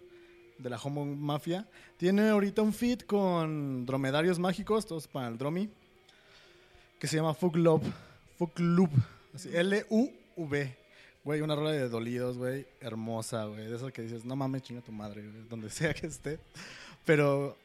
[0.58, 1.68] de la Homo Mafia.
[1.96, 5.68] Tiene ahorita un feat con dromedarios mágicos, todos para el dromi,
[6.98, 7.84] que se llama Fuck Love,
[8.38, 8.90] Fuck Loop,
[9.52, 10.76] L-U-V.
[11.24, 13.66] Güey, una rola de dolidos, güey, hermosa, güey.
[13.66, 16.38] De esas que dices, no mames, chinga tu madre, güey, donde sea que esté.
[17.06, 17.56] Pero,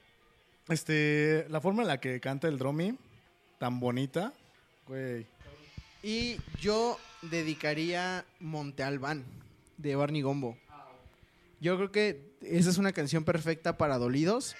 [0.69, 2.95] este, la forma en la que canta el dromi,
[3.57, 4.33] tan bonita,
[4.87, 5.25] güey.
[6.01, 9.25] Y yo dedicaría Monte Albán
[9.77, 10.57] de Barney Gombo.
[11.59, 14.55] Yo creo que esa es una canción perfecta para dolidos.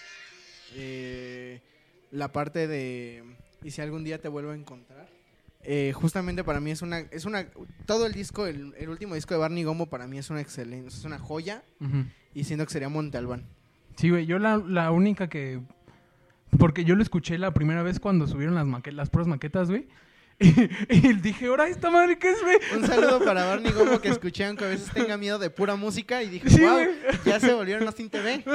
[0.75, 1.61] Eh,
[2.11, 3.23] la parte de
[3.63, 5.18] y si algún día te vuelvo a encontrar.
[5.63, 7.45] Eh, justamente para mí es una es una
[7.85, 10.87] todo el disco el, el último disco de Barney Gombo para mí es una excelente
[10.87, 11.63] es una joya
[12.33, 13.45] y siento que sería Monte Albán.
[13.95, 15.59] Sí, güey, yo la, la única que...
[16.57, 19.87] Porque yo lo escuché la primera vez cuando subieron las, las puras maquetas, güey.
[20.41, 20.47] Y,
[20.89, 22.57] y dije, ahora esta madre qué es, güey.
[22.77, 26.23] Un saludo para Barney Gombo que escuché aunque a veces tenga miedo de pura música
[26.23, 26.79] y dije, Sí, wow,
[27.25, 28.45] ya se volvieron los Sin TV.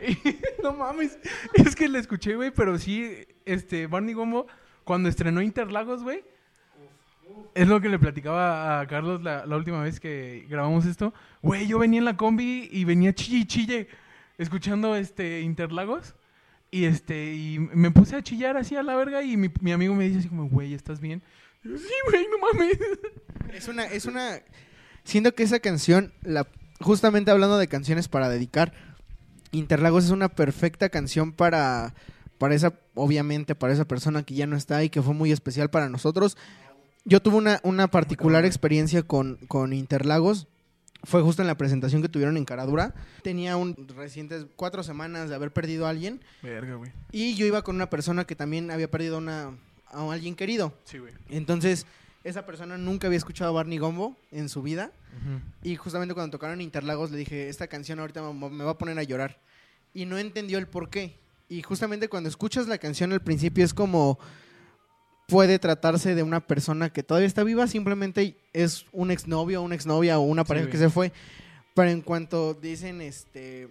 [0.00, 1.18] Y, no mames,
[1.54, 4.46] es que la escuché, güey, pero sí, este, Barney Gombo,
[4.84, 6.22] cuando estrenó Interlagos, güey,
[7.54, 11.14] es lo que le platicaba a Carlos la, la última vez que grabamos esto.
[11.42, 13.88] Güey, yo venía en la combi y venía chille chille,
[14.38, 16.14] escuchando, este, Interlagos.
[16.70, 19.94] Y, este, y me puse a chillar así a la verga y mi, mi amigo
[19.94, 21.22] me dice así como, güey, ¿estás bien?
[21.62, 22.78] Yo, sí, güey, no mames.
[23.52, 24.40] Es una, es una.
[25.04, 26.48] Siento que esa canción, la,
[26.80, 28.72] justamente hablando de canciones para dedicar,
[29.52, 31.94] Interlagos es una perfecta canción para,
[32.44, 35.70] para esa, obviamente, para esa persona que ya no está y que fue muy especial
[35.70, 36.36] para nosotros.
[37.06, 40.46] Yo tuve una, una particular experiencia con, con Interlagos.
[41.04, 42.94] Fue justo en la presentación que tuvieron en Caradura.
[43.22, 46.20] Tenía un recientes cuatro semanas de haber perdido a alguien.
[46.42, 46.92] Verga, güey.
[47.12, 49.52] Y yo iba con una persona que también había perdido a una,
[49.86, 50.74] a alguien querido.
[50.84, 51.14] Sí, güey.
[51.30, 51.86] Entonces,
[52.24, 54.92] esa persona nunca había escuchado a Barney Gombo en su vida.
[55.62, 58.98] Y justamente cuando tocaron Interlagos le dije, esta canción ahorita me me va a poner
[58.98, 59.40] a llorar.
[59.94, 61.23] Y no entendió el por qué.
[61.48, 64.18] Y justamente cuando escuchas la canción al principio es como
[65.26, 70.18] puede tratarse de una persona que todavía está viva, simplemente es un exnovio, una exnovia
[70.18, 71.12] o una pareja que se fue.
[71.74, 73.68] Pero en cuanto dicen, este...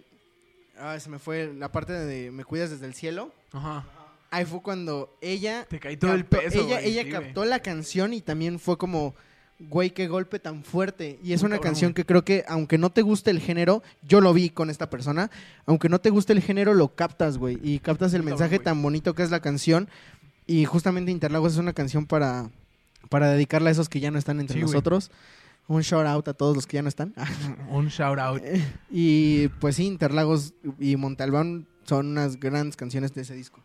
[0.76, 3.32] Ah, se me fue la parte de Me cuidas desde el cielo.
[3.52, 3.86] Ajá.
[4.30, 5.64] Ahí fue cuando ella...
[5.68, 8.76] Te caí todo el peso, Ella, güey, ella sí, captó la canción y también fue
[8.76, 9.14] como...
[9.60, 11.18] Güey, qué golpe tan fuerte.
[11.22, 14.20] Y es una cabrón, canción que creo que, aunque no te guste el género, yo
[14.20, 15.30] lo vi con esta persona,
[15.64, 17.58] aunque no te guste el género, lo captas, güey.
[17.62, 18.64] Y captas el cabrón, mensaje güey.
[18.64, 19.88] tan bonito que es la canción.
[20.46, 22.50] Y justamente Interlagos es una canción para,
[23.08, 24.72] para dedicarla a esos que ya no están entre Sí, güey.
[24.72, 25.10] nosotros.
[25.66, 27.14] Un shout out a todos los que ya no están.
[27.70, 28.42] Un shout out.
[28.90, 33.60] y pues sí, Interlagos y Montalbán son unas grandes canciones de ese disco.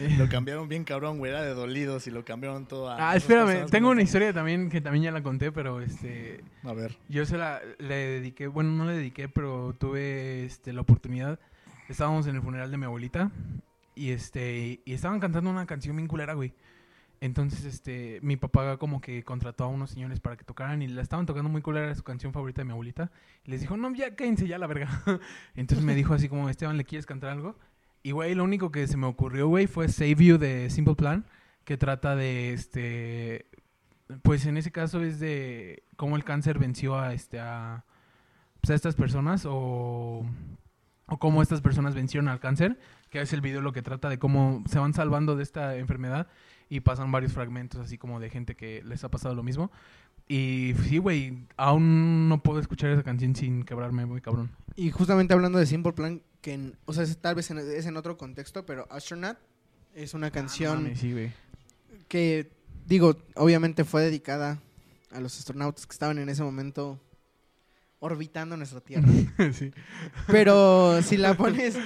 [0.18, 1.30] Lo cambiaron bien cabrón, güey.
[1.30, 3.10] Era de dolidos y lo cambiaron todo a.
[3.10, 6.96] Ah, espérame, tengo una historia también que también ya la conté, pero este A ver.
[7.08, 11.38] yo se la le dediqué, bueno, no le dediqué, pero tuve este la oportunidad.
[11.88, 13.30] Estábamos en el funeral de mi abuelita
[13.94, 16.54] y este y estaban cantando una canción bien culera, güey.
[17.20, 21.02] Entonces, este, mi papá como que contrató a unos señores para que tocaran y la
[21.02, 23.10] estaban tocando muy culera, era su canción favorita de mi abuelita.
[23.44, 24.88] Y les dijo, no, ya cállense ya la verga.
[25.54, 27.56] Entonces me dijo así como, Esteban, ¿le quieres cantar algo?
[28.02, 31.26] Y, güey, lo único que se me ocurrió, güey, fue Save You de Simple Plan,
[31.64, 33.46] que trata de, este,
[34.22, 37.84] pues en ese caso es de cómo el cáncer venció a, este, a,
[38.60, 40.24] pues, a estas personas o,
[41.06, 42.78] o cómo estas personas vencieron al cáncer,
[43.10, 46.28] que es el video lo que trata de cómo se van salvando de esta enfermedad
[46.70, 49.70] y pasan varios fragmentos así como de gente que les ha pasado lo mismo.
[50.28, 54.52] Y sí, güey, aún no puedo escuchar esa canción sin quebrarme, muy cabrón.
[54.76, 57.86] Y justamente hablando de Simple Plan, que en- o sea, es- tal vez en- es
[57.86, 59.38] en otro contexto, pero Astronaut
[59.94, 61.32] es una canción Ah, no mames, sí, güey.
[62.08, 62.50] que,
[62.86, 64.58] digo, obviamente fue dedicada
[65.10, 67.00] a los astronautas que estaban en ese momento
[67.98, 69.06] orbitando nuestra Tierra.
[69.52, 69.72] sí.
[70.26, 71.76] Pero si la pones,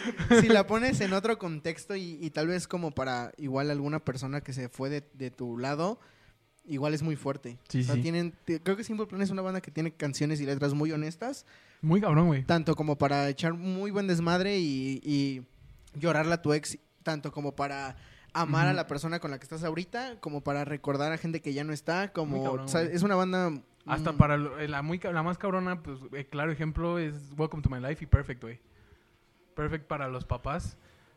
[0.41, 4.41] si la pones en otro contexto y, y tal vez como para igual alguna persona
[4.41, 5.99] que se fue de, de tu lado,
[6.67, 7.59] igual es muy fuerte.
[7.69, 8.03] Sí, o sea, sí.
[8.03, 11.47] tienen, creo que Simple Plan es una banda que tiene canciones y letras muy honestas,
[11.83, 12.45] Muy cabrón, güey.
[12.45, 15.43] tanto como para echar muy buen desmadre y, y
[15.99, 17.97] llorarle a tu ex, tanto como para
[18.33, 21.53] amar a la persona con la que estás ahorita, como para recordar a gente que
[21.55, 22.97] ya no está, como Muy cabrón, o sea, güey.
[22.97, 23.53] es una banda
[23.87, 27.63] Hasta mm, para eh, la, muy, la más cabrona, pues, eh, claro ejemplo es Welcome
[27.63, 28.59] to My Life y Perfect, güey.
[29.55, 30.77] Perfect para los papás.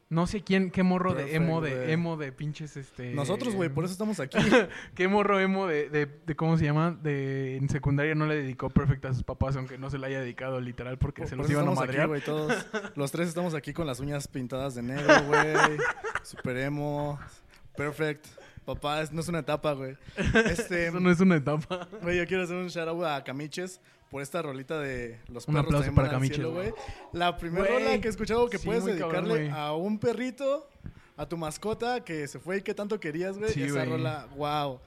[0.10, 3.14] No sé quién, qué morro de emo, de emo de pinches, este...
[3.14, 4.38] Nosotros, güey, por eso estamos aquí.
[4.96, 6.92] ¿Qué morro emo de, de, de cómo se llama?
[6.92, 10.22] De en secundaria no le dedicó Perfect a sus papás, aunque no se le haya
[10.22, 12.08] dedicado literal porque Por se por los iban a estamos aquí, madrear.
[12.08, 12.68] güey, todos.
[12.96, 15.78] Los tres estamos aquí con las uñas pintadas de negro, güey.
[16.24, 17.20] Super emo.
[17.76, 18.26] Perfect.
[18.68, 19.96] Papá, no es una etapa, güey.
[20.52, 21.88] Este, Eso no es una etapa.
[22.02, 23.80] güey, yo quiero hacer un shout out a Camiches
[24.12, 26.74] por esta rolita de Los Un perros aplauso también para Camiches, cielo, güey.
[27.14, 27.84] La primera Güey.
[27.86, 30.70] rola que he escuchado que Sí, puedes cabrón, dedicarle a un perrito,
[31.16, 33.52] a tu mascota que se fue y que tanto querías, güey.
[33.54, 33.90] Sí, Esa güey.
[33.90, 34.80] rola, wow.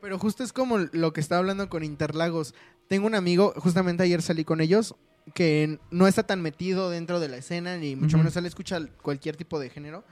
[0.00, 2.54] Pero justo es como lo que estaba hablando con Interlagos.
[2.86, 4.94] Tengo un amigo, justamente ayer salí con ellos,
[5.34, 9.36] que no está tan metido dentro de la escena, ni mucho menos él escucha cualquier
[9.36, 10.04] tipo de género.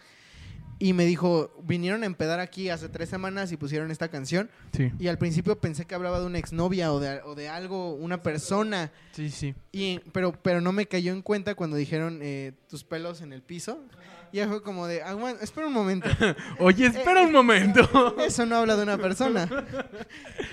[0.79, 4.51] Y me dijo, vinieron a empedar aquí hace tres semanas y pusieron esta canción.
[4.77, 7.95] Sí, Y al principio pensé que hablaba de una exnovia o de, o de algo,
[7.95, 8.93] una persona.
[9.13, 9.55] sí, sí.
[9.73, 13.41] Y, pero, pero no me cayó en cuenta cuando dijeron eh, tus pelos en el
[13.43, 13.83] piso.
[14.33, 16.09] Y fue como de, "Aguanta, espera un momento.
[16.59, 18.17] Oye, espera un momento.
[18.27, 19.49] Eso no habla de una persona.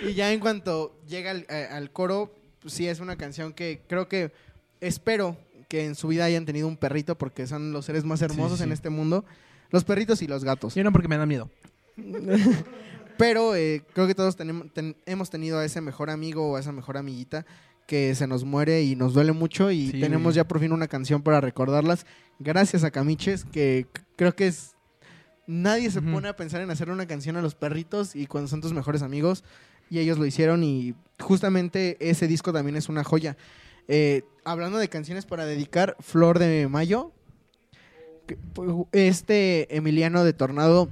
[0.07, 3.82] Y ya en cuanto llega al, a- al coro, pues sí es una canción que
[3.89, 4.32] creo que
[4.80, 5.36] espero
[5.67, 8.63] que en su vida hayan tenido un perrito porque son los seres más hermosos sí.
[8.63, 9.26] en este mundo.
[9.74, 10.74] Los perritos y los gatos.
[10.76, 11.49] Yo no porque me da miedo.
[13.17, 16.59] Pero eh, creo que todos tenemos, ten- hemos tenido a ese mejor amigo o a
[16.59, 17.45] esa mejor amiguita
[17.88, 20.88] que se nos muere y nos duele mucho y Sí, tenemos ya por fin una
[20.88, 22.05] canción para recordarlas.
[22.39, 24.71] Gracias a Camiches, que creo que es...
[25.45, 28.61] Nadie se pone a pensar en hacer una canción a los perritos y cuando son
[28.61, 29.43] tus mejores amigos
[29.89, 33.36] y ellos lo hicieron y justamente ese disco también es una joya.
[33.89, 37.11] Eh, hablando de canciones para dedicar, Flor de Mayo,
[38.91, 40.89] este Emiliano de Tornado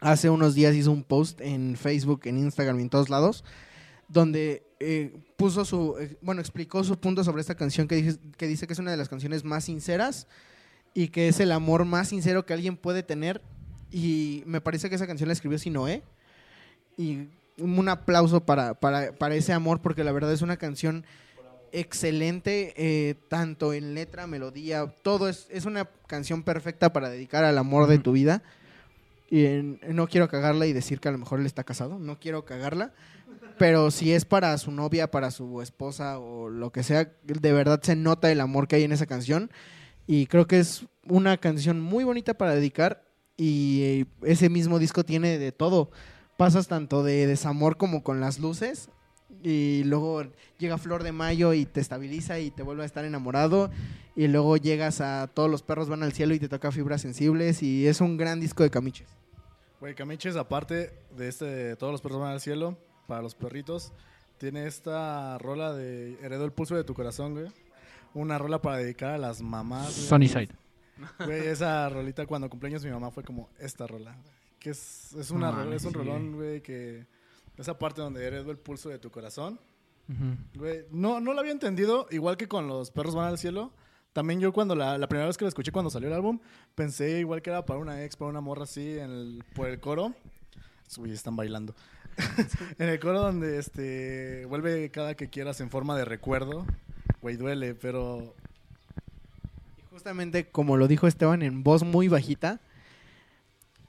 [0.00, 3.44] hace unos días hizo un post en Facebook, en Instagram en todos lados,
[4.08, 8.46] donde eh, puso su, eh, bueno, explicó su punto sobre esta canción que dice, que
[8.46, 10.26] dice que es una de las canciones más sinceras
[10.92, 13.40] y que es el amor más sincero que alguien puede tener.
[13.90, 16.02] Y me parece que esa canción la escribió Sinoé.
[16.96, 17.28] Y
[17.58, 21.04] un aplauso para, para, para ese amor, porque la verdad es una canción
[21.80, 27.58] excelente, eh, tanto en letra, melodía, todo es, es una canción perfecta para dedicar al
[27.58, 28.42] amor de tu vida.
[29.30, 32.18] Y en- no quiero cagarla y decir que a lo mejor él está casado, no
[32.20, 32.92] quiero cagarla,
[33.58, 37.80] pero si es para su novia, para su esposa o lo que sea, de verdad
[37.82, 39.50] se nota el amor que hay en esa canción
[40.06, 43.04] y creo que es una canción muy bonita para dedicar
[43.36, 45.90] y eh, ese mismo disco tiene de todo.
[46.36, 48.88] Pasas tanto de desamor como con las luces
[49.42, 50.22] y luego
[50.58, 53.70] llega Flor de Mayo y te estabiliza y te vuelve a estar enamorado
[54.16, 57.62] y luego llegas a Todos los perros van al cielo y te toca fibras sensibles
[57.62, 59.08] y es un gran disco de Camiches.
[59.80, 63.92] Güey, Camiches, aparte de este de Todos los perros van al cielo, para los perritos,
[64.38, 67.46] tiene esta rola de Heredo el pulso de tu corazón, güey.
[68.14, 69.92] Una rola para dedicar a las mamás.
[69.92, 70.50] Sunnyside.
[71.24, 74.16] Güey, esa rolita cuando cumpleaños mi mamá fue como esta rola.
[74.60, 77.04] Que es, es, una, No rola- es un sí, rolón, güey, que...
[77.56, 79.58] Esa parte donde heredo el pulso de tu corazón.
[80.54, 83.72] Güey, no, no lo había entendido, igual que con los perros van al cielo.
[84.12, 86.38] También yo cuando la, la primera vez que lo escuché cuando salió el álbum,
[86.74, 89.80] pensé igual que era para una ex, para una morra así, en el- por el
[89.80, 90.14] coro.
[90.98, 91.74] Uy, están bailando.
[92.78, 96.64] en el coro donde este vuelve cada que quieras en forma de recuerdo.
[97.22, 98.34] Güey, duele, pero
[99.78, 102.60] Y justamente como lo dijo Esteban en voz muy bajita,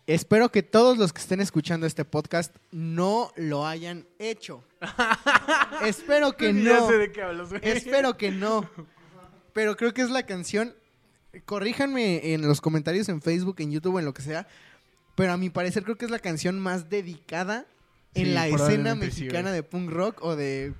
[0.07, 4.63] espero que todos los que estén escuchando este podcast no lo hayan hecho.
[5.83, 6.87] espero que Ya no.
[6.87, 7.61] sé de qué hablas, güey.
[7.63, 8.69] Espero que no.
[9.53, 10.75] Pero creo que es la canción.
[11.45, 14.47] Corríjanme en los comentarios en Facebook, en YouTube, en lo que sea.
[15.15, 17.65] Pero a mi parecer creo que es la canción más dedicada
[18.13, 20.73] en Sí, la escena sí, mexicana de punk rock o de,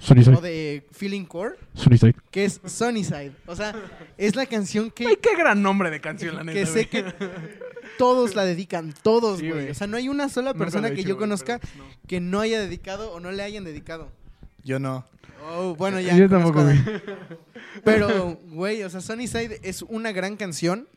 [0.00, 0.40] o Sunnyside.
[0.40, 2.14] de feeling core, Sunnyside.
[2.30, 3.32] que es Sunnyside.
[3.46, 3.74] O sea,
[4.16, 6.58] es la canción que, Ay, qué gran nombre de canción, la neta.
[6.58, 7.04] que sé que
[7.98, 9.70] todos la dedican, todos, güey.
[9.70, 11.84] O sea, no hay una sola persona he que hecho, yo conozca no.
[12.06, 14.10] que no haya dedicado o no le hayan dedicado.
[14.64, 15.04] yo no.
[15.50, 16.16] Oh, bueno, ya.
[16.16, 16.78] Yo tampoco, güey.
[17.84, 20.88] Pero, güey, o sea, Sunnyside es una gran canción.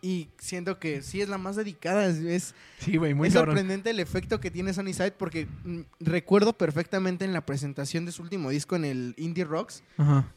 [0.00, 2.06] Y siento que sí es la más dedicada.
[2.06, 5.12] Es, es, Sí, güey, muy es sorprendente el efecto que tiene Sunnyside.
[5.12, 9.82] Porque mm, recuerdo perfectamente en la presentación de su último disco en el Indie Rocks.
[9.96, 10.32] Ajá.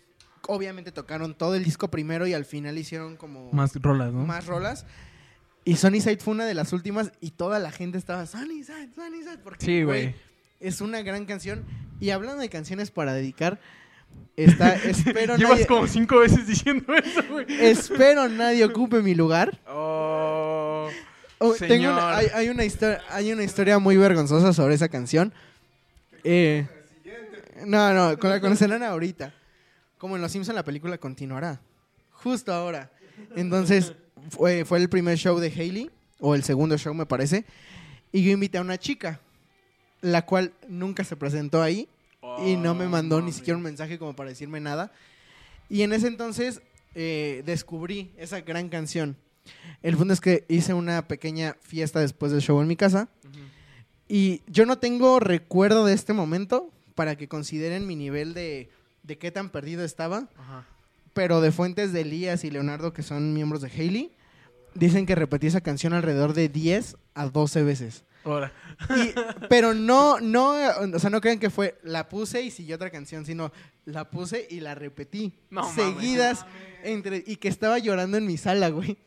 [0.47, 4.25] Obviamente tocaron todo el disco primero y al final hicieron como Más rolas, ¿no?
[4.25, 4.85] más rolas.
[5.63, 9.37] Y Sunnyside fue una de las últimas y toda la gente estaba Sunnyside, Sunnyside.
[9.43, 10.15] Porque, Sí, güey.
[10.59, 11.63] es una gran canción.
[11.99, 13.59] Y hablando de canciones para dedicar,
[14.35, 17.45] está Espero Llevas nadie, como cinco veces diciendo eso, güey.
[17.49, 19.59] espero nadie ocupe mi lugar.
[19.67, 20.89] Oh.
[21.39, 21.93] Oh, tengo Señor.
[21.93, 25.33] una- hay, hay una historia, hay una historia muy vergonzosa sobre esa canción.
[26.23, 26.67] Eh,
[27.65, 29.33] no, no, con la conocerán ahorita.
[29.97, 31.59] Como en Los Simpson la película continuará.
[32.11, 32.91] Justo ahora.
[33.35, 33.93] Entonces,
[34.29, 35.89] fue, fue el primer show de Hailey,
[36.19, 37.45] o el segundo show me parece,
[38.11, 39.19] y yo invité a una chica,
[40.01, 41.87] la cual nunca se presentó ahí
[42.45, 44.91] y no me mandó ni siquiera un mensaje como para decirme nada.
[45.69, 46.61] Y en ese entonces
[46.95, 49.15] eh, descubrí esa gran canción.
[49.81, 53.09] El punto es que hice una pequeña fiesta después del show en mi casa.
[54.07, 58.69] Y yo no tengo recuerdo de este momento para que consideren mi nivel de,
[59.03, 60.27] de qué tan perdido estaba.
[60.37, 60.65] Ajá.
[61.13, 64.11] Pero de fuentes de Elías y Leonardo, que son miembros de Haley,
[64.73, 68.03] dicen que repetí esa canción alrededor de 10 a 12 veces.
[68.23, 68.51] Ahora.
[68.95, 69.13] Y-
[69.49, 70.53] pero no, no,
[70.93, 73.51] o sea, no crean que fue la puse y siguió otra canción, sino
[73.85, 75.33] la puse y la repetí.
[75.49, 75.75] No mames.
[75.75, 76.45] seguidas
[76.83, 78.97] entre y que estaba llorando en mi sala, güey.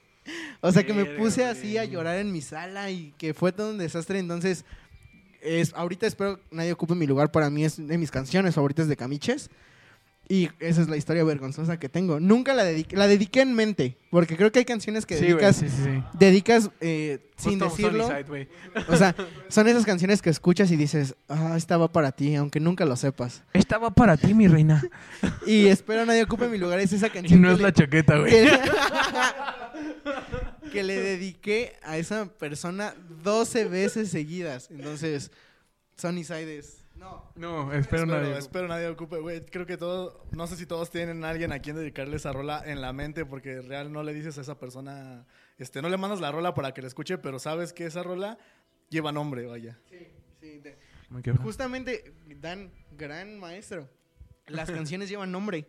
[0.62, 3.70] O sea, que me puse así a llorar en mi sala y que fue todo
[3.70, 4.18] un desastre.
[4.18, 4.64] Entonces,
[5.42, 7.30] es, ahorita espero que nadie ocupe mi lugar.
[7.30, 9.50] Para mí es de mis canciones favoritas de Camiches.
[10.28, 12.18] Y esa es la historia vergonzosa que tengo.
[12.18, 15.56] Nunca la dediqué, la dediqué en mente, porque creo que hay canciones que Sí, dedicas,
[15.56, 16.02] sí, sí, sí.
[16.18, 18.08] dedicas eh, sin decirlo.
[18.88, 19.14] O sea,
[19.48, 22.96] son esas canciones que escuchas y dices, ah, esta va para ti, aunque nunca lo
[22.96, 23.42] sepas.
[23.52, 24.82] Esta va para ti, mi reina.
[25.46, 26.78] Y espero nadie ocupe mi lugar.
[26.80, 28.30] Es esa Y canción no que, es la le, chaqueta, güey.
[28.32, 28.60] que-
[30.72, 34.68] que le dediqué a esa persona 12 veces seguidas.
[34.70, 35.30] Entonces,
[35.96, 36.78] Sunnyside es...
[37.04, 37.30] No.
[37.36, 38.38] No, espero Espero, nadie.
[38.38, 39.40] espero nadie ocupe, güey.
[39.44, 42.62] Creo que todos, no sé si todos tienen a alguien a quien dedicarle esa rola
[42.64, 45.26] en la mente, porque real no le dices a esa persona,
[45.58, 48.38] este, no le mandas la rola para que la escuche, pero sabes que esa rola
[48.88, 49.78] lleva nombre, vaya.
[49.90, 49.98] Sí,
[50.40, 50.58] sí.
[50.60, 50.78] de-
[51.10, 51.44] Muy cabrón.
[51.44, 53.88] Justamente, Dan, gran maestro.
[54.46, 55.66] Las canciones llevan nombre.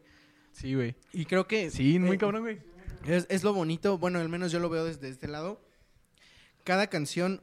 [0.54, 0.96] Sí, güey.
[1.12, 1.70] Y creo que...
[1.70, 2.62] Sí, muy eh, cabrón, güey.
[3.06, 5.62] Es, es lo bonito, bueno, al menos yo lo veo desde este lado.
[6.64, 7.42] Cada canción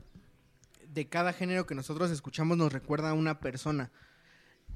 [0.93, 3.91] de cada género que nosotros escuchamos nos recuerda a una persona.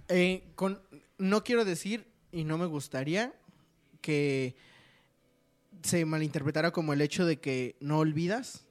[0.09, 0.81] Eh, con,
[1.19, 3.35] no quiero decir, y no me gustaría,
[4.01, 4.57] que
[5.83, 8.67] se malinterpretara como el hecho de que no olvidas,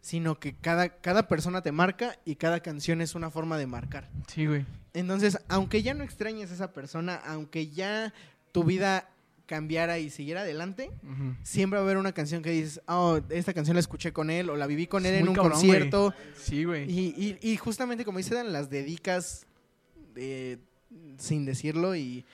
[0.00, 4.10] sino que cada, cada persona te marca y cada canción es una forma de marcar.
[4.28, 4.66] Sí, güey.
[4.92, 8.12] Entonces, aunque ya no extrañes a esa persona, aunque ya
[8.52, 9.08] tu vida
[9.46, 10.90] cambiara y siguiera adelante,
[11.42, 14.48] siempre va a haber una canción que dices, oh, esta canción la escuché con él
[14.50, 16.14] o la viví con él Es en un cabrón, concierto.
[16.36, 16.90] Sí, güey.
[16.90, 19.46] Y, y- y justamente como dice Dan, las dedicas
[20.16, 20.58] eh,
[21.18, 22.24] sin decirlo y,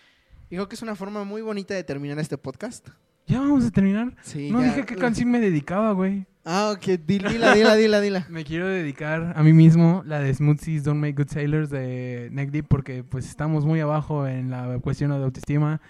[0.48, 2.88] creo que es una forma muy bonita de terminar este podcast.
[3.26, 4.16] Ya vamos a terminar.
[4.22, 6.26] Sí, no ya- dije qué canción me dedicaba, güey.
[6.44, 8.26] Ah, ok, di- dila, dila, dila, dila.
[8.30, 12.50] Me quiero dedicar a mí mismo la de Smoothies Don't Make Good Sailors de Neck
[12.50, 15.80] Deep porque pues estamos muy abajo en la cuestión de autoestima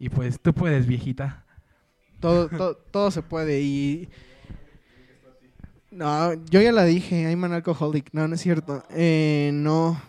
[0.00, 1.44] y pues tú puedes, viejita.
[2.20, 4.08] Todo, todo, todo se puede y...
[5.90, 8.08] No, yo ya la dije, I'm an alcoholic.
[8.12, 8.82] No, no es cierto.
[8.90, 10.00] Eh, no.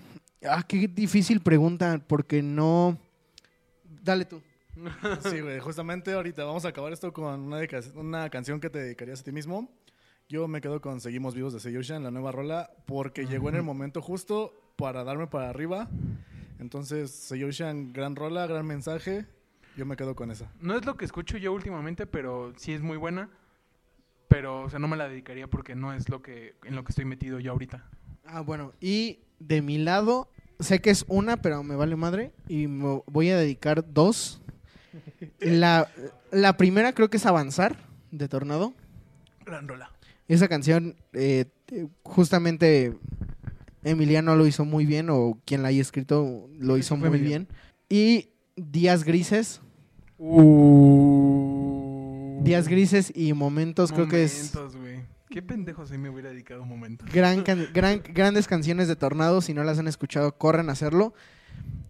[0.43, 2.97] Ah, qué difícil pregunta, porque no...
[4.01, 4.41] Dale tú.
[5.29, 7.59] Sí, güey, justamente ahorita vamos a acabar esto con una,
[7.95, 9.69] una canción que te dedicarías a ti mismo.
[10.29, 13.63] Yo me quedo con Seguimos Vivos de Seiyushan, la nueva rola, porque llegó en el
[13.63, 15.89] momento justo para darme para arriba.
[16.59, 19.25] Entonces, Seiyushan, gran rola, gran mensaje.
[19.77, 20.51] Yo me quedo con esa.
[20.59, 23.29] No es lo que escucho yo últimamente, pero sí es muy buena.
[24.27, 26.91] Pero, o sea, no me la dedicaría porque no es lo que en lo que
[26.91, 27.89] estoy metido yo ahorita.
[28.25, 32.31] Ah, bueno, y de mi lado, sé que es una, pero me vale madre.
[32.47, 34.41] Y me voy a dedicar dos.
[35.39, 35.89] La,
[36.31, 37.77] la primera creo que es Avanzar,
[38.11, 38.73] de Tornado.
[39.45, 39.91] Gran rola.
[40.27, 41.45] Esa canción, eh,
[42.03, 42.97] justamente
[43.83, 47.47] Emiliano lo hizo muy bien, o quien la haya escrito lo hizo muy bien.
[47.89, 48.30] Y
[48.69, 49.59] Días Grises.
[50.91, 52.39] Uh.
[52.43, 55.01] Días Grises y Momentos, creo que es Momentos, güey.
[55.29, 57.05] Qué pendejo si me hubiera dedicado un momento.
[57.11, 59.41] gran, can- gran, grandes canciones de Tornado.
[59.41, 61.13] Si no las han escuchado, corren a hacerlo.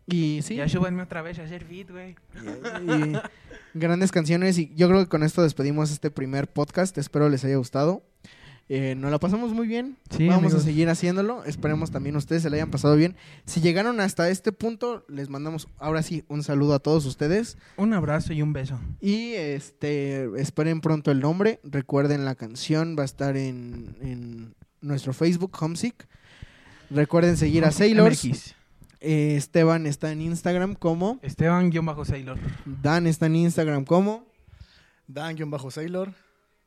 [0.07, 2.15] Y sí, Ya súbanme otra vez a hacer beat, güey.
[2.85, 3.13] y
[3.73, 6.97] grandes canciones y yo creo que con esto despedimos este primer podcast.
[6.97, 8.03] Espero les haya gustado.
[8.73, 9.97] Eh, nos la pasamos muy bien.
[10.11, 10.61] Sí, Vamos amigos.
[10.61, 11.43] a seguir haciéndolo.
[11.43, 13.17] Esperemos también ustedes se la hayan pasado bien.
[13.45, 17.57] Si llegaron hasta este punto, les mandamos ahora sí un saludo a todos ustedes.
[17.75, 18.79] Un abrazo y un beso.
[19.01, 21.59] Y este esperen pronto el nombre.
[21.65, 26.07] Recuerden la canción, va a estar en, en nuestro Facebook, Homesick.
[26.89, 28.23] Recuerden seguir a Sailors.
[28.23, 28.55] MX.
[29.01, 31.19] Eh, Esteban está en Instagram como.
[31.23, 32.37] Esteban-Sailor.
[32.65, 34.25] Dan está en Instagram como.
[35.07, 36.13] Dan-Sailor.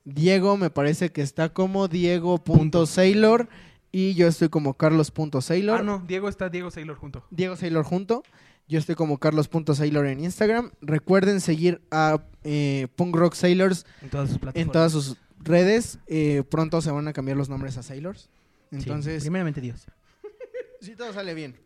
[0.04, 3.48] Diego me parece que está como Diego.Sailor.
[3.90, 5.78] Y yo estoy como Carlos.Sailor.
[5.78, 7.24] Ah, no, Diego está Diego Sailor junto.
[7.30, 8.24] Diego Sailor junto.
[8.66, 10.72] Yo estoy como Carlos.Sailor en Instagram.
[10.80, 14.66] Recuerden seguir a eh, Punk Rock Sailors En todas sus plataformas.
[14.66, 15.98] en todas sus redes.
[16.08, 18.30] Eh, pronto se van a cambiar los nombres a Sailors.
[18.70, 19.86] Sí, Entonces, primeramente Dios.
[20.80, 21.56] si todo sale bien.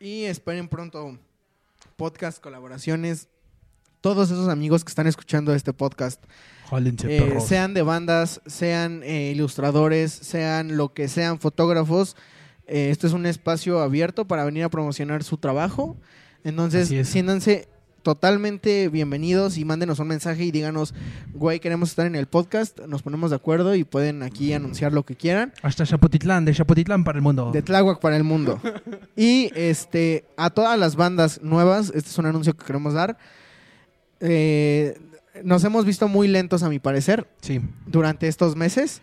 [0.00, 1.18] Y esperen pronto
[1.96, 3.28] podcast, colaboraciones.
[4.00, 6.24] Todos esos amigos que están escuchando este podcast.
[6.72, 12.16] Jálense, Eh, sean de bandas, sean eh, ilustradores, sean lo que sean fotógrafos.
[12.66, 15.98] Eh, esto es un espacio abierto para venir a promocionar su trabajo.
[16.44, 17.68] Entonces, siéntanse
[18.02, 20.94] totalmente bienvenidos y mándenos un mensaje y díganos,
[21.34, 25.04] güey, queremos estar en el podcast, nos ponemos de acuerdo y pueden aquí anunciar lo
[25.04, 25.52] que quieran.
[25.62, 27.50] Hasta Chapotitlán, de Chapotitlán para el mundo.
[27.52, 28.60] De Tláhuac para el mundo.
[29.14, 33.18] Y este a todas las bandas nuevas, este es un anuncio que queremos dar.
[34.20, 34.98] Eh,
[35.44, 37.60] nos hemos visto muy lentos a mi parecer Sí.
[37.86, 39.00] durante estos meses.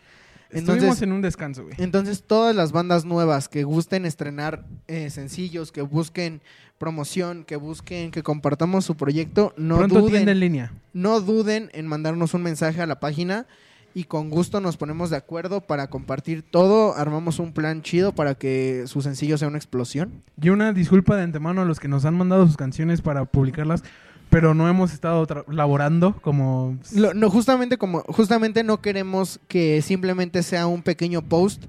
[0.52, 1.76] Estuvimos en un descanso, güey.
[1.78, 6.42] entonces todas las bandas nuevas que gusten estrenar eh, sencillos, que busquen
[6.80, 10.72] promoción, que busquen que compartamos su proyecto, no Pronto duden, en línea.
[10.94, 13.46] no duden en mandarnos un mensaje a la página
[13.94, 18.34] y con gusto nos ponemos de acuerdo para compartir todo, armamos un plan chido para
[18.34, 20.24] que su sencillo sea una explosión.
[20.42, 23.84] Y una disculpa de antemano a los que nos han mandado sus canciones para publicarlas,
[24.30, 26.78] pero no hemos estado laborando como...
[26.94, 31.66] Lo- no, justamente como, justamente no queremos que simplemente sea un pequeño post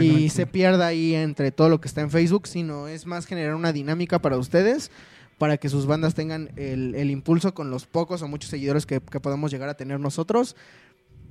[0.00, 3.54] y se pierda ahí entre todo lo que está en Facebook, sino es más generar
[3.54, 4.90] una dinámica para ustedes,
[5.38, 9.00] para que sus bandas tengan el, el impulso con los pocos o muchos seguidores que,
[9.00, 10.54] que podamos llegar a tener nosotros.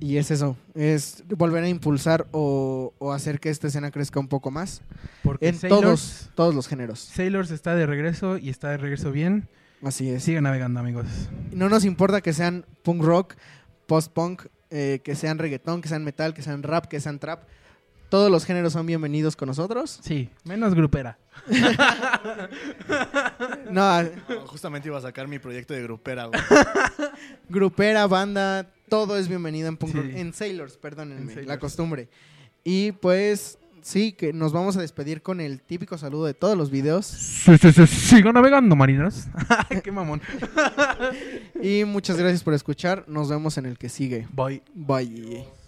[0.02, 4.28] Y es eso, es volver a impulsar o, o hacer que esta escena crezca un
[4.28, 4.80] poco más
[5.22, 7.00] Porque en Sailors, todos, todos los géneros.
[7.00, 9.46] Sailors está de regreso y está de regreso bien.
[9.82, 10.22] Así es.
[10.24, 11.06] Sigue navegando, amigos.
[11.52, 13.34] No nos importa que sean punk rock,
[13.86, 17.44] post-punk, eh, que sean reggaetón, que sean metal, que sean rap, que sean trap.
[18.10, 20.00] Todos los géneros son bienvenidos con nosotros.
[20.02, 21.18] Sí, menos grupera.
[23.70, 24.10] No, No,
[24.46, 26.40] justamente iba a sacar mi proyecto de grupera, güey.
[27.48, 29.98] grupera, banda, todo es bienvenido en punk Sí.
[29.98, 30.06] rock.
[30.14, 32.08] En Sailors, perdónenme, En la costumbre.
[32.64, 36.70] Y pues sí, que nos vamos a despedir con el típico saludo de todos los
[36.70, 37.06] videos.
[37.06, 39.28] Sí, sí, sí, sigan navegando, marinas.
[39.84, 40.20] Qué mamón.
[41.62, 43.04] Y muchas gracias por escuchar.
[43.06, 44.26] Nos vemos en el que sigue.
[44.32, 44.62] Bye.
[44.74, 45.59] Bye.